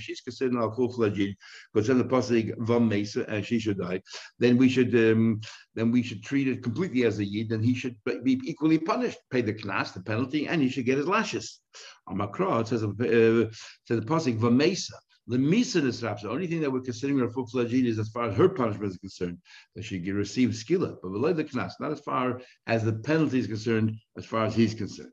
she's 0.00 0.20
considered 0.20 0.58
a 0.58 0.74
full-fledged 0.74 1.18
Yid, 1.18 1.36
because 1.72 1.88
the 1.88 2.04
pasuk 2.04 2.56
vam 2.58 2.88
mesa 2.88 3.24
and 3.28 3.44
she 3.44 3.58
should 3.58 3.78
die, 3.78 4.00
then 4.38 4.56
we 4.56 4.68
should 4.68 4.94
um, 4.94 5.40
then 5.74 5.90
we 5.90 6.02
should 6.02 6.22
treat 6.22 6.48
it 6.48 6.62
completely 6.62 7.04
as 7.04 7.18
a 7.18 7.24
Yid, 7.24 7.52
and 7.52 7.64
he 7.64 7.74
should 7.74 7.96
be 8.24 8.40
equally 8.44 8.78
punished, 8.78 9.18
pay 9.30 9.42
the 9.42 9.54
class, 9.54 9.92
the 9.92 10.02
penalty, 10.02 10.48
and 10.48 10.62
he 10.62 10.68
should 10.68 10.86
get 10.86 10.98
his 10.98 11.06
lashes. 11.06 11.60
Amakra 12.08 12.66
says 12.66 12.82
uh, 12.82 13.50
says 13.86 14.00
the 14.00 14.06
pasuk 14.06 14.38
vam 14.38 14.56
mesa. 14.56 14.94
The 15.28 15.36
Misa 15.36 15.82
Nisraf, 15.82 16.22
the 16.22 16.30
only 16.30 16.46
thing 16.46 16.62
that 16.62 16.72
we're 16.72 16.80
considering 16.80 17.18
her 17.18 17.28
full 17.28 17.46
fledged 17.46 17.74
is 17.74 17.98
as 17.98 18.08
far 18.08 18.30
as 18.30 18.36
her 18.36 18.48
punishment 18.48 18.92
is 18.92 18.98
concerned, 18.98 19.38
that 19.74 19.84
she 19.84 19.98
receive 20.10 20.50
skilla, 20.50 20.96
but 21.02 21.12
below 21.12 21.34
the 21.34 21.44
knas, 21.44 21.72
not 21.80 21.92
as 21.92 22.00
far 22.00 22.40
as 22.66 22.82
the 22.82 22.94
penalty 22.94 23.38
is 23.38 23.46
concerned, 23.46 23.94
as 24.16 24.24
far 24.24 24.46
as 24.46 24.54
he's 24.54 24.72
concerned. 24.72 25.12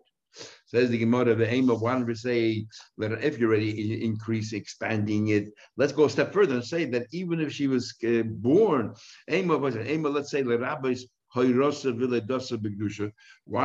Says 0.68 0.90
the 0.90 0.98
Gemara, 0.98 1.36
the 1.36 1.52
aim 1.52 1.70
of 1.70 1.82
one 1.82 2.06
we 2.06 2.16
say 2.16 2.66
that 2.98 3.12
if 3.24 3.38
you're 3.38 3.50
ready, 3.50 4.04
increase, 4.04 4.54
expanding 4.54 5.28
it. 5.30 5.54
Let's 5.76 5.94
go 5.94 6.06
a 6.06 6.10
step 6.10 6.34
further 6.34 6.56
and 6.56 6.64
say 6.64 6.86
that 6.86 7.08
even 7.12 7.40
if 7.42 7.52
she 7.52 7.68
was 7.68 7.94
uh, 8.06 8.24
born, 8.24 8.94
aim 9.30 9.52
of 9.52 9.78
aim 9.78 10.06
of 10.06 10.14
let's 10.14 10.32
say 10.32 10.44
rabbis 10.44 11.06
why 11.34 11.44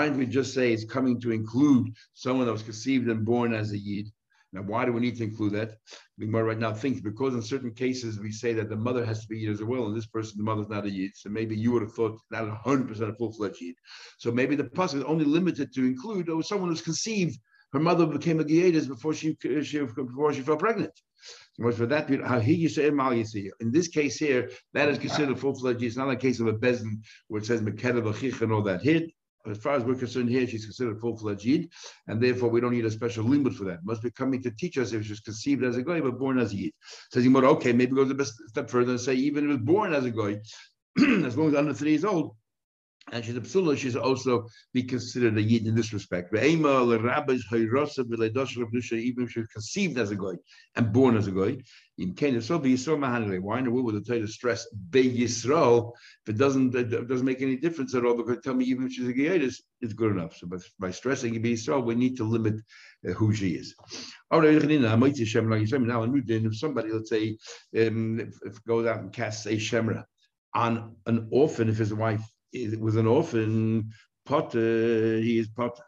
don't 0.07 0.19
we 0.19 0.27
just 0.27 0.55
say 0.55 0.73
it's 0.73 0.85
coming 0.85 1.21
to 1.21 1.31
include 1.31 1.95
someone 2.15 2.47
that 2.47 2.53
was 2.53 2.65
conceived 2.65 3.09
and 3.09 3.25
born 3.25 3.55
as 3.55 3.71
a 3.71 3.79
yid? 3.79 4.11
Now, 4.53 4.63
why 4.63 4.85
do 4.85 4.93
we 4.93 5.01
need 5.01 5.17
to 5.19 5.25
include 5.25 5.53
that? 5.53 5.77
Gemara 6.19 6.45
right 6.45 6.59
now 6.59 6.73
thinks 6.73 7.01
because 7.01 7.35
in 7.35 7.43
certain 7.43 7.73
cases 7.73 8.19
we 8.19 8.33
say 8.33 8.53
that 8.55 8.69
the 8.69 8.77
mother 8.77 9.05
has 9.05 9.21
to 9.21 9.29
be 9.29 9.39
Yid 9.39 9.53
as 9.53 9.63
well, 9.63 9.87
and 9.87 9.97
this 9.97 10.07
person, 10.07 10.39
the 10.39 10.45
mother's 10.45 10.69
not 10.69 10.87
a 10.87 10.91
Yid. 10.91 11.13
So 11.15 11.31
maybe 11.31 11.57
you 11.57 11.71
would 11.73 11.83
have 11.83 11.95
thought 11.95 12.19
not 12.31 12.65
100% 12.65 13.01
a 13.01 13.15
full 13.15 13.33
fledged 13.33 13.61
Yid. 13.61 13.77
So 14.19 14.33
maybe 14.33 14.57
the 14.57 14.65
pasuk 14.65 14.97
is 14.97 15.05
only 15.05 15.25
limited 15.25 15.73
to 15.75 15.85
include 15.85 16.29
oh, 16.29 16.41
someone 16.41 16.71
who's 16.71 16.83
conceived, 16.83 17.39
her 17.73 17.81
mother 17.81 18.07
became 18.07 18.41
a 18.41 18.45
Giyadas 18.45 18.89
before 18.89 19.15
she, 19.15 19.37
she 19.63 19.79
before 19.79 20.33
she 20.33 20.41
fell 20.41 20.57
pregnant. 20.57 20.93
So 21.53 21.71
for 21.71 21.87
that, 21.87 22.11
in 22.11 23.71
this 23.71 23.89
case 23.89 24.17
here, 24.17 24.51
that 24.73 24.89
is 24.89 24.99
considered 24.99 25.39
full 25.39 25.55
fledged. 25.55 25.83
It's 25.83 25.97
not 25.97 26.11
a 26.11 26.17
case 26.17 26.41
of 26.41 26.47
a 26.49 26.55
bezin 26.55 27.03
where 27.29 27.41
it 27.41 27.47
says 27.47 27.61
Mekeda 27.61 28.43
and 28.43 28.53
all 28.53 28.63
that 28.63 28.83
hit 28.83 29.13
as 29.49 29.59
far 29.59 29.75
as 29.75 29.85
we're 29.85 29.95
concerned 29.95 30.29
here, 30.29 30.47
she's 30.47 30.65
considered 30.65 31.01
full-fledged 31.01 31.69
and 32.09 32.23
therefore 32.23 32.51
we 32.51 32.61
don't 32.61 32.73
need 32.73 32.85
a 32.85 32.91
special 32.91 33.25
limit 33.25 33.55
for 33.55 33.65
that. 33.65 33.85
Must 33.85 34.03
be 34.03 34.11
coming 34.11 34.43
to 34.43 34.51
teach 34.51 34.77
us 34.77 34.93
if 34.93 35.07
she's 35.07 35.21
conceived 35.21 35.65
as 35.65 35.77
a 35.77 35.83
guy 35.83 36.01
but 36.01 36.19
born 36.19 36.39
as 36.39 36.53
a 36.53 36.57
Yid. 36.57 36.73
Says 37.13 37.25
Yimur, 37.25 37.45
okay, 37.45 37.73
maybe 37.73 37.95
go 37.95 38.03
a 38.03 38.25
step 38.25 38.69
further 38.69 38.93
and 38.93 39.01
say 39.01 39.15
even 39.15 39.49
if 39.49 39.57
it's 39.57 39.65
born 39.65 39.95
as 39.95 40.05
a 40.05 40.11
guy, 40.11 40.41
as 41.25 41.37
long 41.37 41.49
as 41.49 41.55
under 41.55 41.73
three 41.73 41.93
years 41.93 42.05
old, 42.05 42.37
and 43.13 43.25
she's 43.25 43.37
a 43.37 43.41
psula, 43.41 43.77
she's 43.77 43.97
also 43.97 44.47
be 44.73 44.83
considered 44.83 45.37
a 45.37 45.43
yid 45.43 45.67
in 45.67 45.75
this 45.75 45.93
respect. 45.93 46.35
Even 46.35 46.85
if 49.25 49.31
she's 49.31 49.47
conceived 49.47 49.99
as 49.99 50.11
a 50.11 50.17
guy 50.17 50.33
and 50.77 50.93
born 50.93 51.17
as 51.17 51.27
a 51.27 51.33
guy, 51.33 51.59
in 52.01 52.15
Canaan, 52.15 52.41
so. 52.41 52.59
Why 52.59 53.59
in 53.59 53.65
the 53.65 53.71
world 53.71 53.85
would 53.85 53.97
I 53.97 54.01
tell 54.01 54.17
you 54.17 54.27
to 54.27 54.33
stress 54.33 54.67
Be 54.89 55.11
Yisrael 55.11 55.93
if 56.25 56.35
it 56.35 56.39
doesn't 56.39 56.75
it 56.75 57.09
doesn't 57.09 57.27
make 57.27 57.43
any 57.43 57.57
difference 57.57 57.95
at 57.95 58.07
all? 58.07 58.15
Because 58.15 58.39
tell 58.43 58.55
me 58.55 58.65
even 58.65 58.87
if 58.87 58.93
she's 58.93 59.09
a 59.09 59.13
Gayadis, 59.13 59.57
it's 59.83 59.93
good 59.93 60.13
enough. 60.13 60.35
So 60.37 60.47
by, 60.47 60.57
by 60.79 60.91
stressing 60.91 61.41
Be 61.43 61.55
Yisrael, 61.55 61.85
we 61.85 61.95
need 61.95 62.17
to 62.17 62.25
limit 62.25 62.55
uh, 63.07 63.13
who 63.13 63.35
she 63.35 63.51
is. 63.51 63.75
Now 64.33 64.41
a 64.41 66.07
new 66.07 66.23
din, 66.23 66.47
if 66.47 66.57
somebody, 66.57 66.91
let's 66.91 67.11
say, 67.11 67.37
um, 67.77 68.21
if, 68.21 68.35
if 68.47 68.65
goes 68.65 68.87
out 68.87 69.01
and 69.01 69.13
casts 69.13 69.45
a 69.47 69.57
shemra 69.57 70.05
on 70.55 70.97
an 71.07 71.29
orphan, 71.31 71.69
if 71.69 71.77
his 71.77 71.93
wife 71.93 72.23
was 72.81 72.97
an 72.97 73.07
orphan, 73.07 73.91
Potter, 74.27 75.19
he 75.19 75.39
is 75.39 75.49
Potter. 75.49 75.83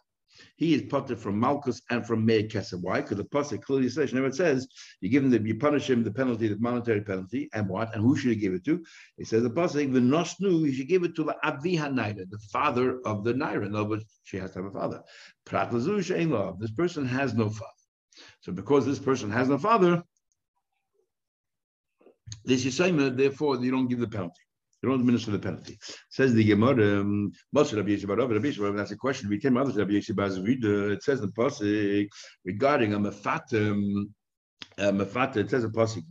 He 0.57 0.75
is 0.75 0.83
Potter 0.83 1.17
from 1.17 1.39
Malchus 1.39 1.83
and 1.91 2.07
from 2.07 2.25
Meir 2.25 2.45
Kesef. 2.45 2.81
Why? 2.81 3.01
Because 3.01 3.19
the 3.19 3.25
Pasuk 3.25 3.63
clearly 3.63 3.89
says, 3.89 4.13
never 4.13 4.29
it 4.29 4.35
says, 4.35 4.67
you 5.01 5.09
give 5.09 5.23
him 5.23 5.31
the, 5.31 5.41
you 5.41 5.57
punish 5.57 5.91
him 5.91 6.03
the 6.03 6.11
penalty, 6.11 6.49
the 6.49 6.59
monetary 6.59 7.03
penalty, 7.03 7.49
and 7.53 7.69
what? 7.69 7.95
And 7.95 8.03
who 8.03 8.17
should 8.17 8.31
you 8.31 8.37
give 8.37 8.55
it 8.55 8.65
to? 8.65 8.83
It 9.19 9.27
says 9.27 9.43
the 9.43 9.51
Pasuk, 9.51 9.93
the 9.93 10.01
Nosnu, 10.01 10.63
you 10.63 10.73
should 10.73 10.89
give 10.89 11.05
it 11.05 11.15
to 11.17 11.25
the 11.25 11.37
Avi 11.47 11.77
Naira, 11.77 12.29
the 12.29 12.39
father 12.51 13.01
of 13.05 13.25
the 13.25 13.35
Naira. 13.35 13.67
In 13.67 13.89
words, 13.89 14.05
she 14.25 14.39
has 14.39 14.53
to 14.53 14.63
have 14.63 14.67
a 14.67 14.71
father. 14.71 15.03
Prat 15.45 15.73
love. 15.73 16.59
This 16.59 16.73
person 16.73 17.07
has 17.07 17.35
no 17.35 17.49
father. 17.51 17.71
So 18.41 18.53
because 18.53 18.87
this 18.87 18.99
person 18.99 19.31
has 19.31 19.49
no 19.49 19.59
father, 19.59 20.03
this 22.45 22.65
is 22.65 22.77
therefore 22.77 23.57
you 23.63 23.71
don't 23.71 23.89
give 23.89 24.01
the 24.01 24.09
penalty. 24.09 24.41
You 24.83 24.89
don't 24.89 25.01
administer 25.01 25.31
the 25.31 25.39
penalty. 25.39 25.79
Says 26.11 26.35
the 26.35 26.43
Gemara, 26.43 27.01
um, 27.01 27.33
that's 27.53 27.73
a 27.73 28.97
question. 28.97 29.29
We 29.29 29.39
came 29.39 29.57
out 29.57 29.69
of 29.69 29.77
Rabbi 29.77 29.93
Yeshua 29.93 30.93
It 30.93 31.03
says 31.05 31.21
the 31.21 31.29
pasuk 31.29 32.09
regarding 32.45 32.95
a 32.95 32.99
mefatim. 32.99 34.07
Mefata, 34.79 35.37
it 35.37 35.51
says 35.51 35.65
a 35.65 35.69
pasuk, 35.69 36.03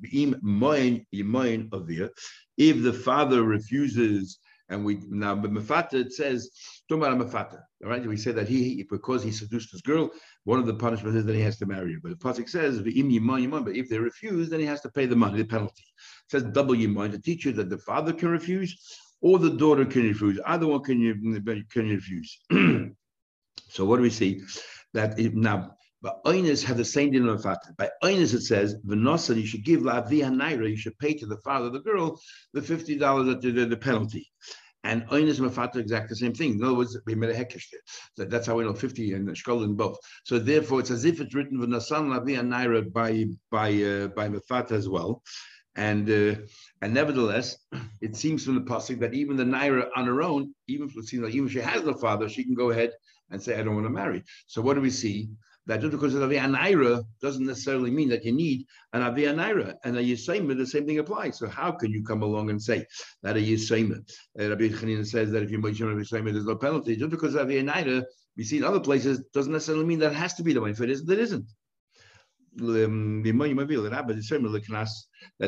if 2.58 2.84
the 2.84 2.94
father 2.94 3.44
refuses, 3.44 4.40
and 4.72 4.86
we 4.86 5.00
now 5.10 5.36
mefata 5.36 5.94
it 5.96 6.14
says 6.14 6.50
talking 6.88 7.04
about 7.04 7.20
a 7.20 7.24
mefata, 7.24 7.60
right? 7.84 8.06
We 8.06 8.18
say 8.18 8.32
that 8.32 8.48
he 8.48 8.86
because 8.90 9.22
he 9.22 9.32
seduced 9.32 9.72
this 9.72 9.82
girl, 9.82 10.10
one 10.46 10.60
of 10.60 10.66
the 10.66 10.74
punishments 10.74 11.18
is 11.18 11.26
that 11.26 11.36
he 11.36 11.42
has 11.42 11.58
to 11.58 11.66
marry 11.66 11.94
her. 11.94 12.00
But 12.02 12.12
the 12.12 12.16
pasuk 12.16 12.50
says, 12.50 12.80
but 12.80 13.76
if 13.76 13.90
they 13.90 14.00
refuse, 14.00 14.50
then 14.50 14.60
he 14.60 14.66
has 14.66 14.82
to 14.82 14.90
pay 14.90 15.06
the 15.06 15.16
money, 15.16 15.38
the 15.38 15.46
penalty 15.46 15.84
It 15.84 16.32
says 16.32 16.44
double 16.44 16.76
mind 16.76 17.14
to 17.14 17.20
teach 17.20 17.46
you 17.46 17.52
that 17.54 17.70
the 17.70 17.78
father 17.78 18.14
can 18.14 18.30
refuse 18.30 18.76
or 19.22 19.38
the 19.38 19.52
daughter 19.52 19.86
can 19.86 20.04
refuse. 20.04 20.40
Either 20.46 20.68
one 20.68 20.84
can, 20.84 21.00
you 21.00 21.16
can 21.70 21.90
refuse. 21.90 22.40
so 23.70 23.86
what 23.86 23.98
do 23.98 24.02
we 24.02 24.10
see? 24.10 24.42
That 24.94 25.20
it, 25.20 25.36
now, 25.36 25.76
but 26.02 26.24
Oinus 26.26 26.64
have 26.64 26.78
the 26.78 26.86
same 26.86 27.12
din 27.12 27.28
of 27.28 27.44
father. 27.44 27.76
By 27.78 27.90
Oinus 28.04 28.34
it 28.34 28.42
says, 28.42 28.76
Venosa, 28.86 29.36
you 29.36 29.46
should 29.46 29.64
give 29.64 29.84
La 29.84 30.02
Naira, 30.02 30.68
you 30.68 30.76
should 30.76 30.98
pay 30.98 31.14
to 31.14 31.28
the 31.28 31.38
father 31.38 31.68
of 31.68 31.74
the 31.74 31.80
girl 31.82 32.20
the 32.54 32.62
$50 32.62 33.42
the, 33.42 33.52
the, 33.52 33.66
the 33.66 33.78
penalty. 33.78 34.28
And 34.84 35.06
and 35.12 35.40
Mafata 35.40 35.80
exact 35.80 36.10
the 36.10 36.16
same 36.16 36.34
thing. 36.34 36.54
In 36.54 36.64
other 36.64 36.74
words, 36.74 36.98
we 37.06 37.14
made 37.14 37.30
a 37.30 37.36
hekesh 37.36 37.66
So 38.18 38.26
that's 38.26 38.48
how 38.48 38.56
we 38.56 38.64
know 38.64 38.74
50 38.74 39.14
and 39.14 39.28
Shkol 39.30 39.64
in 39.64 39.76
both. 39.76 39.98
So 40.24 40.40
therefore, 40.40 40.80
it's 40.80 40.90
as 40.90 41.06
if 41.06 41.22
it's 41.22 41.36
written 41.36 41.60
Venosan 41.60 42.10
La 42.10 42.18
and 42.18 42.52
Naira 42.52 42.92
by 42.92 43.26
by 43.52 43.70
uh, 43.84 44.08
by 44.08 44.28
Mafata 44.28 44.72
as 44.72 44.90
well. 44.90 45.22
And 45.76 46.10
uh, 46.10 46.42
and 46.82 46.94
nevertheless, 46.94 47.58
it 48.02 48.16
seems 48.16 48.44
from 48.44 48.56
the 48.56 48.62
pasuk 48.62 49.00
that 49.00 49.14
even 49.14 49.38
the 49.38 49.44
naira 49.44 49.88
on 49.96 50.06
her 50.06 50.22
own, 50.22 50.54
even 50.68 50.90
if 50.94 51.14
even 51.14 51.46
if 51.46 51.52
she 51.52 51.60
has 51.60 51.84
no 51.84 51.94
father, 51.94 52.28
she 52.28 52.44
can 52.44 52.56
go 52.56 52.72
ahead 52.72 52.92
and 53.30 53.42
say, 53.42 53.58
"I 53.58 53.64
don't 53.64 53.76
want 53.76 53.86
to 53.86 53.92
marry." 53.92 54.24
So 54.48 54.62
what 54.62 54.74
do 54.74 54.82
we 54.82 54.90
see? 54.90 55.30
That 55.68 55.82
just 55.82 55.92
because 55.92 56.16
of 56.16 56.24
avia 56.24 56.42
naira 56.42 57.04
doesn't 57.22 57.46
necessarily 57.46 57.92
mean 57.92 58.10
that 58.10 58.26
you 58.26 58.32
need 58.32 58.66
an 58.94 59.04
avia 59.04 59.34
naira, 59.34 59.76
and 59.84 59.98
a 59.98 60.02
yisayim, 60.02 60.58
the 60.58 60.66
same 60.66 60.88
thing 60.88 61.00
applies. 61.00 61.38
So 61.38 61.48
how 61.48 61.72
can 61.72 61.92
you 61.92 62.04
come 62.04 62.24
along 62.24 62.50
and 62.50 62.62
say 62.62 62.86
that 63.22 63.38
a 63.38 63.40
yisayim? 63.40 64.04
Uh, 64.40 64.50
Rabbi 64.50 64.70
Chanina 64.70 65.06
says 65.06 65.32
that 65.32 65.44
if 65.44 65.52
you 65.52 65.60
make 65.60 65.76
yisayim, 65.76 66.32
there's 66.32 66.46
no 66.46 66.56
penalty. 66.56 66.96
Just 66.96 67.12
because 67.12 67.36
of 67.36 67.42
avia 67.42 67.64
naira, 67.64 68.04
we 68.38 68.44
see 68.44 68.58
in 68.58 68.64
other 68.64 68.80
places 68.80 69.24
doesn't 69.34 69.52
necessarily 69.52 69.86
mean 69.86 70.00
that 70.00 70.16
has 70.16 70.34
to 70.36 70.44
be 70.44 70.54
the 70.54 70.62
way. 70.62 70.72
If 70.72 70.82
it 70.82 70.90
isn't, 70.90 71.10
it 71.10 71.20
isn't 71.20 71.46
that 72.54 72.76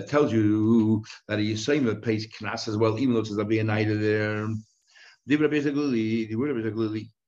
tells 0.07 0.31
you 0.31 1.03
that 1.27 1.39
a 1.39 1.41
Yisayim 1.41 2.01
pays 2.01 2.27
knas 2.27 2.69
as 2.69 2.77
well, 2.77 2.97
even 2.97 3.13
though 3.13 3.21
there's 3.21 3.37
a 3.37 3.43
Biyanida 3.43 3.99
there. 3.99 4.47
The 5.25 5.35
word 6.35 6.51
of 6.51 6.57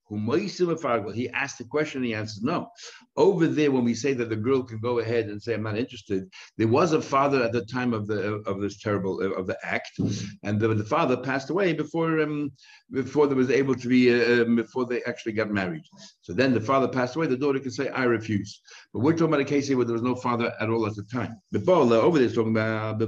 he 0.08 1.28
asked 1.30 1.58
the 1.58 1.64
question, 1.68 2.02
he 2.04 2.14
answers 2.14 2.42
no. 2.42 2.68
Over 3.16 3.48
there, 3.48 3.72
when 3.72 3.84
we 3.84 3.94
say 3.94 4.12
that 4.12 4.28
the 4.28 4.36
girl 4.36 4.62
can 4.62 4.78
go 4.78 5.00
ahead 5.00 5.26
and 5.26 5.42
say, 5.42 5.54
"I'm 5.54 5.64
not 5.64 5.76
interested," 5.76 6.30
there 6.56 6.68
was 6.68 6.92
a 6.92 7.02
father 7.02 7.42
at 7.42 7.52
the 7.52 7.64
time 7.64 7.92
of 7.92 8.06
the 8.06 8.34
of 8.46 8.60
this 8.60 8.78
terrible 8.78 9.20
of 9.20 9.46
the 9.46 9.58
act, 9.64 9.98
and 10.44 10.60
the, 10.60 10.68
the 10.74 10.84
father 10.84 11.16
passed 11.16 11.50
away 11.50 11.72
before 11.72 12.20
um, 12.20 12.52
before 12.92 13.26
there 13.26 13.36
was 13.36 13.50
able 13.50 13.74
to 13.74 13.88
be 13.88 14.14
uh, 14.14 14.44
um, 14.44 14.56
before 14.56 14.86
they 14.86 15.02
actually 15.04 15.32
got 15.32 15.50
married. 15.50 15.82
So 16.20 16.32
then 16.32 16.54
the 16.54 16.60
father 16.60 16.86
passed 16.86 17.16
away. 17.16 17.26
The 17.26 17.36
daughter 17.36 17.58
can 17.58 17.72
say, 17.72 17.88
"I 17.88 18.04
refuse." 18.04 18.60
But 18.92 19.00
we're 19.00 19.12
talking 19.12 19.26
about 19.26 19.40
a 19.40 19.44
case 19.44 19.66
here 19.66 19.76
where 19.76 19.86
there 19.86 19.94
was 19.94 20.02
no 20.02 20.14
father 20.14 20.52
at 20.60 20.70
all 20.70 20.86
at 20.86 20.94
the 20.94 21.04
time. 21.04 21.40
Bebola 21.52 21.96
over 21.96 22.18
there 22.18 22.28
is 22.28 22.34
talking 22.34 22.52
about 22.52 23.00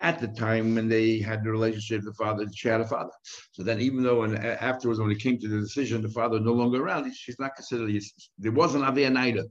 at 0.00 0.20
the 0.20 0.28
time 0.28 0.74
when 0.74 0.88
they 0.88 1.18
had 1.18 1.44
the 1.44 1.50
relationship. 1.50 2.02
The 2.04 2.14
father 2.14 2.46
she 2.54 2.68
had 2.68 2.80
a 2.80 2.86
father. 2.86 3.12
So 3.52 3.62
then, 3.62 3.80
even 3.80 4.02
though 4.02 4.22
and 4.22 4.38
afterwards 4.38 4.98
when 4.98 5.09
it 5.10 5.20
came 5.20 5.38
to 5.38 5.48
the 5.48 5.60
decision, 5.60 6.02
the 6.02 6.08
father 6.08 6.40
no 6.40 6.52
longer 6.52 6.82
around, 6.82 7.12
she's 7.14 7.38
not 7.38 7.54
considered. 7.54 7.92
There 8.38 8.52
wasn't 8.52 8.84
Avianaida. 8.84 9.44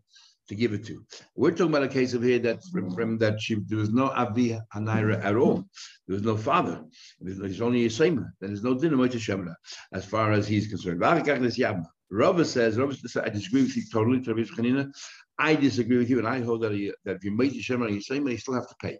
to 0.49 0.55
give 0.55 0.73
it 0.73 0.83
to. 0.85 1.05
We're 1.35 1.51
talking 1.51 1.67
about 1.67 1.83
a 1.83 1.87
case 1.87 2.13
of 2.13 2.23
here 2.23 2.39
that 2.39 2.59
from, 2.71 2.91
from 2.93 3.17
that 3.19 3.39
she 3.39 3.55
there 3.67 3.77
was 3.77 3.93
no 3.93 4.09
Avi 4.09 4.59
Anaira 4.75 5.23
at 5.23 5.35
all. 5.35 5.63
There 6.07 6.15
was 6.15 6.23
no 6.23 6.35
father. 6.35 6.83
There's 7.21 7.61
only 7.61 7.85
a 7.85 7.89
Sema. 7.89 8.25
There's 8.41 8.63
no 8.63 8.73
dinner 8.73 8.97
Shemra 8.97 9.53
as 9.93 10.05
far 10.05 10.31
as 10.31 10.47
he's 10.47 10.67
concerned. 10.67 10.99
Rava 10.99 12.43
says, 12.43 12.77
Rava 12.79 12.95
says, 12.95 13.17
I 13.17 13.29
disagree 13.29 13.61
with 13.61 13.77
you 13.77 13.83
totally, 13.93 14.87
I 15.37 15.55
disagree 15.55 15.97
with 15.97 16.09
you, 16.09 16.17
and 16.17 16.27
I 16.27 16.41
hold 16.41 16.63
that, 16.63 16.71
he, 16.71 16.91
that 17.05 17.17
if 17.17 17.23
you 17.23 17.31
made 17.31 17.53
Shemra 17.53 17.93
you 17.93 18.01
Sema, 18.01 18.31
you 18.31 18.37
still 18.37 18.55
have 18.55 18.67
to 18.67 18.75
pay. 18.81 18.97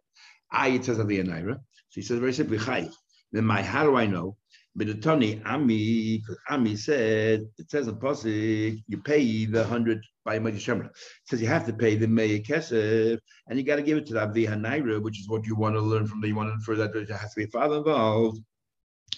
I, 0.52 0.70
it 0.70 0.86
says 0.86 1.00
Avi 1.00 1.18
Anaira. 1.18 1.56
So 1.56 1.96
he 1.96 2.02
says 2.04 2.20
very 2.20 2.34
simply, 2.34 2.60
Chai. 2.60 2.88
Then 3.32 3.46
my, 3.46 3.64
how 3.64 3.84
do 3.84 3.96
I 3.96 4.06
know? 4.06 4.38
But 4.76 4.88
the 4.88 4.94
Tony 4.96 5.42
Ami, 5.46 6.20
because 6.20 6.38
Ami 6.50 6.76
said, 6.76 7.48
it 7.58 7.70
says 7.70 7.88
in 7.88 7.96
Pasik, 7.96 8.84
you 8.88 8.98
pay 9.00 9.46
the 9.46 9.64
hundred 9.64 10.06
by 10.24 10.40
Madi 10.40 10.58
Shemra. 10.58 10.86
It 10.86 10.96
says 11.26 11.42
you 11.42 11.48
have 11.48 11.66
to 11.66 11.74
pay 11.74 11.96
the 11.96 12.06
Meya 12.06 12.46
Kesef, 12.46 13.20
and 13.48 13.60
you 13.60 13.66
got 13.66 13.78
to 13.78 13.82
give 13.82 13.98
it 13.98 14.06
to 14.08 14.14
the 14.14 14.22
Abdi 14.22 14.46
Hanaira, 14.46 15.02
which 15.02 15.20
is 15.20 15.28
what 15.28 15.46
you 15.46 15.56
want 15.56 15.76
to 15.76 15.82
learn 15.82 16.08
from 16.08 16.22
the, 16.22 16.28
you 16.28 16.36
want 16.36 16.50
that 16.66 16.94
there 16.94 17.18
has 17.18 17.34
to 17.34 17.40
be 17.40 17.46
a 17.46 17.48
father 17.48 17.78
involved. 17.78 18.40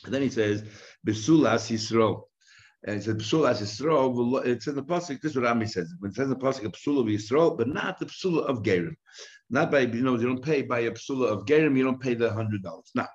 And 0.05 0.13
then 0.13 0.21
he 0.21 0.29
says, 0.29 0.63
Besulas 1.05 1.69
Yisro. 1.69 2.23
And 2.83 2.95
he 2.95 3.01
says 3.01 3.15
Besulas 3.15 3.61
Yisro, 3.61 4.45
it 4.45 4.63
says 4.63 4.75
in 4.75 4.75
the 4.75 4.83
Pasik, 4.83 5.21
this 5.21 5.31
is 5.31 5.35
what 5.35 5.45
Ami 5.45 5.67
says. 5.67 5.93
When 5.99 6.11
it 6.11 6.15
says 6.15 6.25
in 6.25 6.31
the 6.31 6.37
Pasik, 6.37 6.65
a 6.65 6.69
Psula 6.69 7.01
of 7.01 7.07
Yisro, 7.07 7.57
but 7.57 7.67
not 7.67 7.99
the 7.99 8.05
Psula 8.05 8.45
of 8.45 8.63
Gerim. 8.63 8.95
Not 9.49 9.69
by, 9.69 9.81
you 9.81 10.01
know, 10.01 10.17
you 10.17 10.27
don't 10.27 10.43
pay 10.43 10.61
by 10.61 10.79
a 10.79 10.91
Psula 10.91 11.27
of 11.27 11.45
Gerim, 11.45 11.77
you 11.77 11.83
don't 11.83 12.01
pay 12.01 12.13
the 12.13 12.31
hundred 12.31 12.63
dollars. 12.63 12.89
Now, 12.95 13.07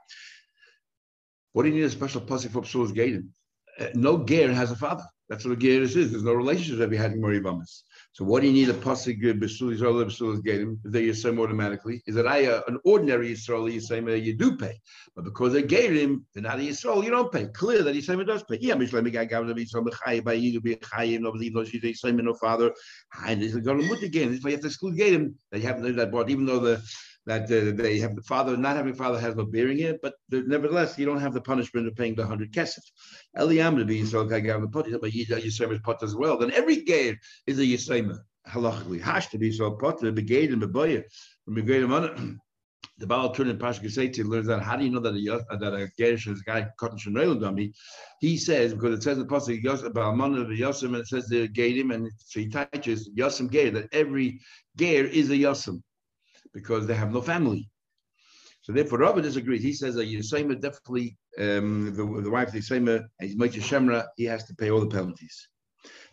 what 1.57 1.62
do 1.62 1.71
you 1.71 1.77
need 1.77 1.85
a 1.85 1.90
special 1.90 2.21
pasuk 2.21 2.51
for 2.51 2.61
Psulas 2.61 2.95
Gaden? 2.95 3.29
Uh, 3.81 3.87
no 3.95 4.23
ger 4.23 4.53
has 4.53 4.73
a 4.73 4.77
father. 4.77 5.05
That's 5.31 5.42
what 5.42 5.53
a 5.53 5.57
ger 5.57 5.81
is. 5.81 5.95
There's 5.95 6.23
no 6.23 6.35
relationship 6.35 6.77
that 6.81 6.90
we 6.90 6.99
had 6.99 7.12
in 7.12 7.21
Mori 7.23 7.40
Bamas. 7.40 7.81
So 8.12 8.27
what 8.27 8.42
do 8.42 8.49
you 8.49 8.53
need 8.53 8.69
a 8.69 8.75
pasuk 8.75 9.23
Besul 9.23 9.75
Yisrael 9.75 10.05
Besul 10.05 10.42
Gaden? 10.42 10.77
Is 10.85 10.92
that 10.92 10.99
Yisrael 11.01 11.38
automatically? 11.38 12.03
Is 12.07 12.14
that 12.16 12.27
I 12.27 12.45
uh, 12.45 12.61
an 12.69 12.79
ordinary 12.85 13.33
Yisrael 13.33 13.75
Yisrael 13.75 14.23
you 14.23 14.35
do 14.35 14.59
pay, 14.59 14.79
but 15.14 15.25
because 15.25 15.55
they 15.55 15.62
gave 15.62 15.95
him, 15.95 16.27
they're 16.35 16.42
not 16.42 16.59
a 16.59 16.62
Yisrael, 16.62 17.03
you 17.03 17.09
don't 17.11 17.33
pay. 17.33 17.47
Clear 17.47 17.83
that 17.85 17.97
Yisrael 17.97 18.27
does 18.27 18.42
pay. 18.42 18.59
Yeah, 18.61 18.75
gave 18.75 18.90
them 18.90 19.07
Yisrael 19.07 19.87
Mechai 19.87 20.23
by 20.23 20.35
you 20.35 20.53
to 20.53 20.61
be 20.61 20.77
Chayim, 20.77 21.21
no 21.21 21.33
believe 21.33 21.55
no 21.55 21.64
she's 21.64 21.81
Yisrael 21.81 22.23
no 22.23 22.35
father. 22.35 22.71
And 23.27 23.42
it's 23.42 23.57
going 23.57 23.81
to 23.81 23.88
put 23.88 24.03
again. 24.03 24.31
This 24.31 24.45
why 24.45 24.51
you 24.51 24.57
have 24.57 24.61
to 24.61 24.66
exclude 24.66 24.99
Gaden. 24.99 25.33
That 25.53 25.61
you 25.61 25.66
haven't 25.66 25.97
that 25.97 26.11
brought, 26.11 26.29
even 26.29 26.45
though 26.45 26.59
the 26.59 26.83
that 27.27 27.45
uh, 27.45 27.77
they 27.77 27.99
have 27.99 28.15
the 28.15 28.23
father, 28.23 28.57
not 28.57 28.77
having 28.77 28.95
father 28.95 29.19
has 29.19 29.35
no 29.35 29.45
bearing 29.45 29.77
here, 29.77 29.99
but 30.01 30.15
nevertheless, 30.31 30.97
you 30.97 31.05
don't 31.05 31.21
have 31.21 31.35
the 31.35 31.41
punishment 31.41 31.87
of 31.89 31.97
paying 31.97 32.15
the 32.15 32.27
hundred 32.27 32.53
kesef. 32.53 32.83
Eliam 33.37 33.77
to 33.77 33.85
be 33.85 34.01
Yisrael 34.01 34.31
Kagav 34.31 34.73
pot, 34.73 34.87
but 35.01 35.11
Yisrael 35.11 35.83
pot 35.83 36.03
as 36.03 36.15
well. 36.15 36.39
Then 36.39 36.53
every 36.53 36.83
gate 36.83 37.19
is 37.47 37.59
a 37.59 37.62
Yisrael 37.62 38.17
halachically. 38.49 39.01
Hash 39.01 39.29
to 39.29 39.39
be 39.39 39.51
so 39.51 39.73
pot, 39.73 40.01
the 40.01 40.12
gate 40.12 40.53
and 40.53 40.62
the 40.62 41.05
from 41.45 41.55
the 41.55 41.83
of 41.83 42.31
the 42.99 43.07
Baal 43.07 43.31
Turn 43.33 43.49
in 43.49 43.59
Pasha 43.59 43.83
Geseti 43.83 44.25
learns 44.25 44.47
that 44.47 44.62
how 44.62 44.77
do 44.77 44.85
you 44.85 44.91
know 44.91 45.01
that 45.01 45.15
a 45.15 45.57
that 45.59 45.75
a 45.75 45.89
Gerish 46.01 46.29
is 46.29 46.41
a 46.41 46.45
guy 46.45 46.67
cutting 46.79 46.99
Shenrel 46.99 47.41
dummy? 47.41 47.73
He 48.21 48.39
says 48.39 48.73
because 48.73 48.99
it 48.99 49.03
says 49.03 49.19
in 49.19 49.27
the 49.27 49.35
Pasuk 49.35 49.62
Balman 49.93 50.41
of 50.41 50.49
Yosem 50.49 50.95
and 50.95 50.97
it 50.97 51.09
says 51.09 51.27
the 51.27 51.49
Gadim 51.49 51.93
and 51.93 52.09
so 52.19 52.41
he 52.41 52.49
touches 52.49 53.11
Yosem 53.11 53.51
Ger 53.51 53.71
that 53.73 53.89
every 53.93 54.41
Ger 54.77 55.05
is 55.05 55.29
a 55.31 55.35
Yosem 55.35 55.83
because 56.57 56.87
they 56.87 56.95
have 56.95 57.12
no 57.12 57.21
family. 57.21 57.69
So 58.62 58.73
therefore, 58.73 58.99
Rabbi 59.01 59.21
disagrees. 59.21 59.62
He 59.62 59.75
says 59.75 59.95
that 59.97 60.09
Yisema 60.09 60.59
definitely, 60.61 61.16
um, 61.38 61.95
the, 61.95 62.23
the 62.23 62.31
wife 62.31 62.49
of 62.49 62.55
Yisema, 62.55 63.05
he's 63.21 63.37
Moicha 63.37 63.61
Shemra, 63.61 64.07
he 64.16 64.25
has 64.25 64.45
to 64.45 64.55
pay 64.55 64.71
all 64.71 64.81
the 64.81 64.88
penalties. 64.88 65.49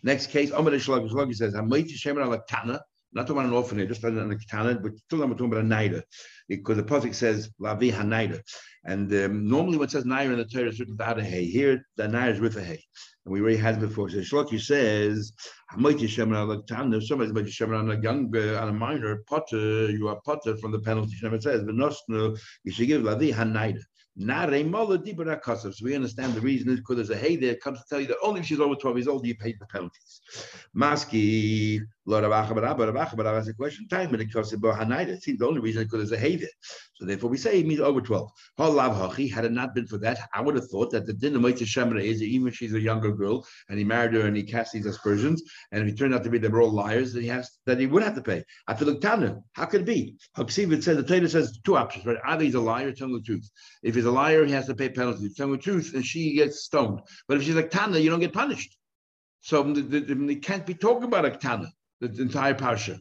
Next 0.03 0.27
case, 0.27 0.51
Shalagi 0.51 1.09
Shalagi 1.09 1.33
says, 1.33 1.53
Moicha 1.53 1.95
Shemra 1.95 2.27
like 2.27 2.45
Tana, 2.47 2.81
not 3.13 3.27
talking 3.27 3.37
about 3.37 3.49
an 3.49 3.53
orphanage, 3.53 3.89
just 3.89 4.03
an, 4.03 4.17
an 4.17 4.37
Tana, 4.49 4.75
but 4.75 4.97
still 4.97 5.21
I'm 5.21 5.31
talking 5.31 5.47
about 5.47 5.65
a 5.65 5.67
Naida, 5.67 6.03
because 6.47 6.77
the 6.77 6.83
Pasuk 6.83 7.13
says, 7.13 7.49
Lavi 7.61 7.91
HaNaida. 7.91 8.41
And 8.85 9.13
um, 9.13 9.47
normally 9.47 9.77
when 9.77 9.87
it 9.87 9.91
says 9.91 10.03
Naira 10.03 10.33
in 10.33 10.37
the 10.37 10.45
Torah, 10.45 10.67
it's 10.67 10.79
written 10.79 10.95
without 10.97 11.19
a 11.19 11.23
hay. 11.23 11.45
Here, 11.45 11.85
the 11.95 12.03
Naira 12.03 12.33
is 12.33 12.39
with 12.39 12.57
a 12.57 12.63
hay. 12.63 12.83
And 13.25 13.33
we 13.33 13.39
already 13.39 13.57
had 13.57 13.75
it 13.75 13.81
before. 13.81 14.09
So 14.09 14.17
Shloki 14.17 14.59
says, 14.59 15.31
Somebody's 15.71 16.19
on 16.19 16.33
a 17.91 18.01
young, 18.01 18.35
uh, 18.35 18.61
on 18.61 18.69
a 18.69 18.73
minor, 18.73 19.23
potter, 19.27 19.89
you 19.89 20.09
are 20.09 20.19
potter 20.25 20.57
from 20.57 20.71
the 20.71 20.79
penalty. 20.79 21.13
It 21.21 21.43
says, 21.43 21.63
no 21.63 22.35
you 22.63 22.71
should 22.71 22.87
give 22.87 23.01
Lavi 23.01 23.33
Hanaida. 23.33 23.79
So 24.15 25.71
we 25.81 25.95
understand 25.95 26.33
the 26.35 26.41
reason 26.41 26.69
is 26.69 26.79
because 26.79 26.97
there's 26.97 27.09
a 27.09 27.15
hey 27.15 27.35
there 27.35 27.55
comes 27.55 27.79
to 27.79 27.85
tell 27.89 27.99
you 27.99 28.05
that 28.07 28.17
only 28.21 28.41
if 28.41 28.45
she's 28.45 28.59
over 28.59 28.75
12 28.75 28.97
years 28.97 29.07
old, 29.07 29.25
you 29.25 29.35
pay 29.35 29.55
the 29.59 29.65
penalties. 29.65 30.21
Maski, 30.75 31.81
Lord 32.05 32.25
Abba, 32.25 33.47
a 33.47 33.53
question 33.53 33.87
time, 33.87 34.13
and 34.13 34.21
it 34.21 34.33
costs 34.33 34.53
It 34.53 35.23
seems 35.23 35.39
the 35.39 35.47
only 35.47 35.61
reason 35.61 35.83
is 35.83 35.87
because 35.87 36.09
there's 36.09 36.21
a 36.21 36.21
hey. 36.21 36.43
So 36.95 37.05
therefore 37.05 37.29
we 37.29 37.37
say 37.37 37.57
he 37.57 37.63
means 37.63 37.79
over 37.79 38.01
12. 38.01 38.29
Had 38.57 39.45
it 39.45 39.51
not 39.51 39.73
been 39.73 39.87
for 39.87 39.97
that, 39.99 40.27
I 40.33 40.41
would 40.41 40.55
have 40.55 40.69
thought 40.69 40.91
that 40.91 41.05
the 41.05 41.13
dinner 41.13 41.39
Shemra 41.39 42.03
is 42.03 42.21
even 42.21 42.47
if 42.47 42.55
she's 42.55 42.73
a 42.73 42.79
younger 42.79 43.11
girl 43.11 43.45
and 43.69 43.77
he 43.77 43.85
married 43.85 44.13
her 44.13 44.27
and 44.27 44.35
he 44.35 44.43
cast 44.43 44.73
these 44.73 44.85
aspersions, 44.85 45.43
and 45.71 45.81
if 45.81 45.87
he 45.87 45.95
turned 45.95 46.13
out 46.13 46.23
to 46.23 46.29
be 46.29 46.37
they 46.37 46.47
were 46.49 46.61
all 46.61 46.71
liars, 46.71 47.13
then 47.13 47.23
he 47.23 47.29
has 47.29 47.49
that 47.65 47.79
he 47.79 47.87
would 47.87 48.03
have 48.03 48.15
to 48.15 48.21
pay. 48.21 48.43
I 48.67 48.73
feel 48.73 48.89
like 48.89 49.01
Tana, 49.01 49.41
how 49.53 49.65
could 49.65 49.81
it 49.81 49.85
be? 49.85 50.15
Haksiv 50.37 50.73
it 50.73 50.83
says 50.83 50.97
the 50.97 51.03
Torah 51.03 51.29
says 51.29 51.59
two 51.63 51.77
options, 51.77 52.05
right? 52.05 52.17
Either 52.25 52.43
he's 52.43 52.55
a 52.55 52.59
liar, 52.59 52.91
telling 52.91 53.13
the 53.13 53.21
truth. 53.21 53.49
If 53.81 53.95
he's 53.95 54.05
a 54.05 54.11
liar, 54.11 54.45
he 54.45 54.51
has 54.51 54.65
to 54.67 54.75
pay 54.75 54.89
penalty. 54.89 55.29
Telling 55.29 55.53
the 55.53 55.57
truth, 55.57 55.93
and 55.93 56.05
she 56.05 56.33
gets 56.33 56.63
stoned. 56.63 56.99
But 57.27 57.37
if 57.37 57.43
she's 57.43 57.55
like 57.55 57.71
Tana, 57.71 57.99
you 57.99 58.09
don't 58.09 58.19
get 58.19 58.33
punished. 58.33 58.77
So 59.41 59.63
mm, 59.63 60.27
they 60.27 60.35
can't 60.35 60.65
be 60.65 60.73
talking 60.73 61.03
about 61.03 61.25
a 61.25 61.31
Tana, 61.31 61.71
the 62.07 62.21
entire 62.21 62.53
parsha. 62.53 62.99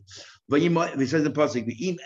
But 0.48 0.60
you 0.60 0.70
might, 0.70 0.98
he 0.98 1.06
says 1.06 1.24
in 1.24 1.32
Pasuk, 1.32 1.64
the 1.64 1.88
im 1.88 1.98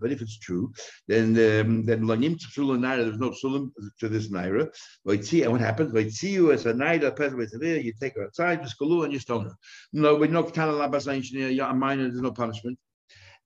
but 0.00 0.10
if 0.10 0.22
it's 0.22 0.38
true, 0.38 0.72
then 1.06 1.28
um, 1.28 1.84
then 1.84 2.02
lanim 2.02 2.36
naira, 2.36 3.04
there's 3.04 3.18
no 3.18 3.30
psulim 3.30 3.70
to 4.00 4.08
this 4.08 4.30
naira. 4.30 4.68
and 5.04 5.52
what 5.52 5.60
happens? 5.60 6.18
see 6.18 6.30
you 6.30 6.50
as 6.50 6.66
a 6.66 6.72
naira, 6.72 7.14
person 7.14 7.36
with 7.36 7.54
you 7.62 7.92
take 8.00 8.16
her 8.16 8.24
outside, 8.24 8.62
just 8.62 8.78
go 8.78 9.02
and 9.02 9.12
you 9.12 9.18
stone 9.18 9.44
her. 9.44 9.54
No, 9.92 10.18
but 10.18 10.30
no 10.30 10.42
kana 10.42 10.72
labas 10.72 11.06
a 11.06 11.74
minor, 11.74 12.08
there's 12.08 12.20
no 12.20 12.32
punishment. 12.32 12.78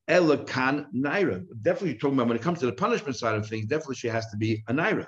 Ella 0.08 0.44
kan 0.44 0.86
naira. 0.94 1.44
Definitely 1.62 1.98
talking 1.98 2.14
about 2.14 2.28
when 2.28 2.36
it 2.36 2.42
comes 2.42 2.60
to 2.60 2.66
the 2.66 2.72
punishment 2.72 3.16
side 3.16 3.34
of 3.34 3.46
things, 3.48 3.66
definitely 3.66 3.96
she 3.96 4.08
has 4.08 4.26
to 4.30 4.36
be 4.36 4.62
a 4.68 4.72
naira. 4.72 5.06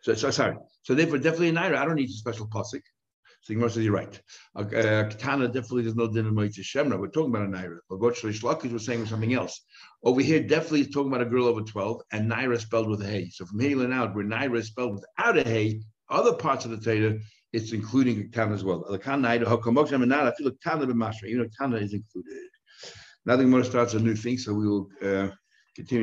So, 0.00 0.14
so 0.14 0.30
sorry. 0.30 0.56
So 0.82 0.94
therefore, 0.94 1.18
definitely 1.18 1.50
a 1.50 1.52
naira. 1.52 1.76
I 1.76 1.84
don't 1.84 1.96
need 1.96 2.08
a 2.08 2.12
special 2.12 2.48
pasuk. 2.48 2.82
So 3.42 3.54
Gemara 3.54 3.70
says 3.70 3.84
you're 3.84 3.92
right. 3.92 4.20
Uh, 4.54 4.64
Katana 4.64 5.48
definitely 5.48 5.82
there's 5.82 5.96
no 5.96 6.06
din 6.06 6.26
in 6.26 6.34
Moitzi 6.34 6.60
Shemra. 6.60 6.98
We're 6.98 7.08
talking 7.08 7.34
about 7.34 7.48
a 7.48 7.50
Naira. 7.50 7.78
But 7.90 7.98
what 7.98 8.14
Reish 8.14 8.42
Lakish 8.42 8.72
was 8.72 8.86
saying 8.86 9.06
something 9.06 9.34
else. 9.34 9.64
Over 10.04 10.20
here, 10.20 10.40
definitely 10.40 10.86
talking 10.86 11.12
about 11.12 11.26
a 11.26 11.30
girl 11.30 11.46
over 11.46 11.62
12 11.62 12.02
and 12.12 12.30
Naira 12.30 12.60
spelled 12.60 12.88
with 12.88 13.02
a. 13.02 13.28
So 13.30 13.44
from 13.44 13.58
here 13.58 13.82
on 13.82 13.92
out, 13.92 14.14
where 14.14 14.24
Naira 14.24 14.58
is 14.58 14.68
spelled 14.68 14.94
without 14.94 15.38
a 15.38 15.42
hay, 15.42 15.80
other 16.08 16.34
parts 16.34 16.64
of 16.64 16.70
the 16.70 16.78
Torah, 16.78 17.18
it's 17.52 17.72
including 17.72 18.30
Katana 18.30 18.54
as 18.54 18.62
well. 18.62 18.84
I 18.88 18.98
feel 18.98 19.20
like 19.20 19.40
Katana 19.42 20.86
b'mashra. 20.86 21.28
You 21.28 21.38
know, 21.38 21.48
Katana 21.58 21.78
is 21.78 21.94
included. 21.94 22.32
Now 23.26 23.36
the 23.36 23.42
Gemara 23.42 23.64
starts 23.64 23.94
a 23.94 24.00
new 24.00 24.14
thing, 24.14 24.38
so 24.38 24.54
we 24.54 24.68
will 24.68 24.88
uh, 25.02 25.28
continue. 25.74 26.00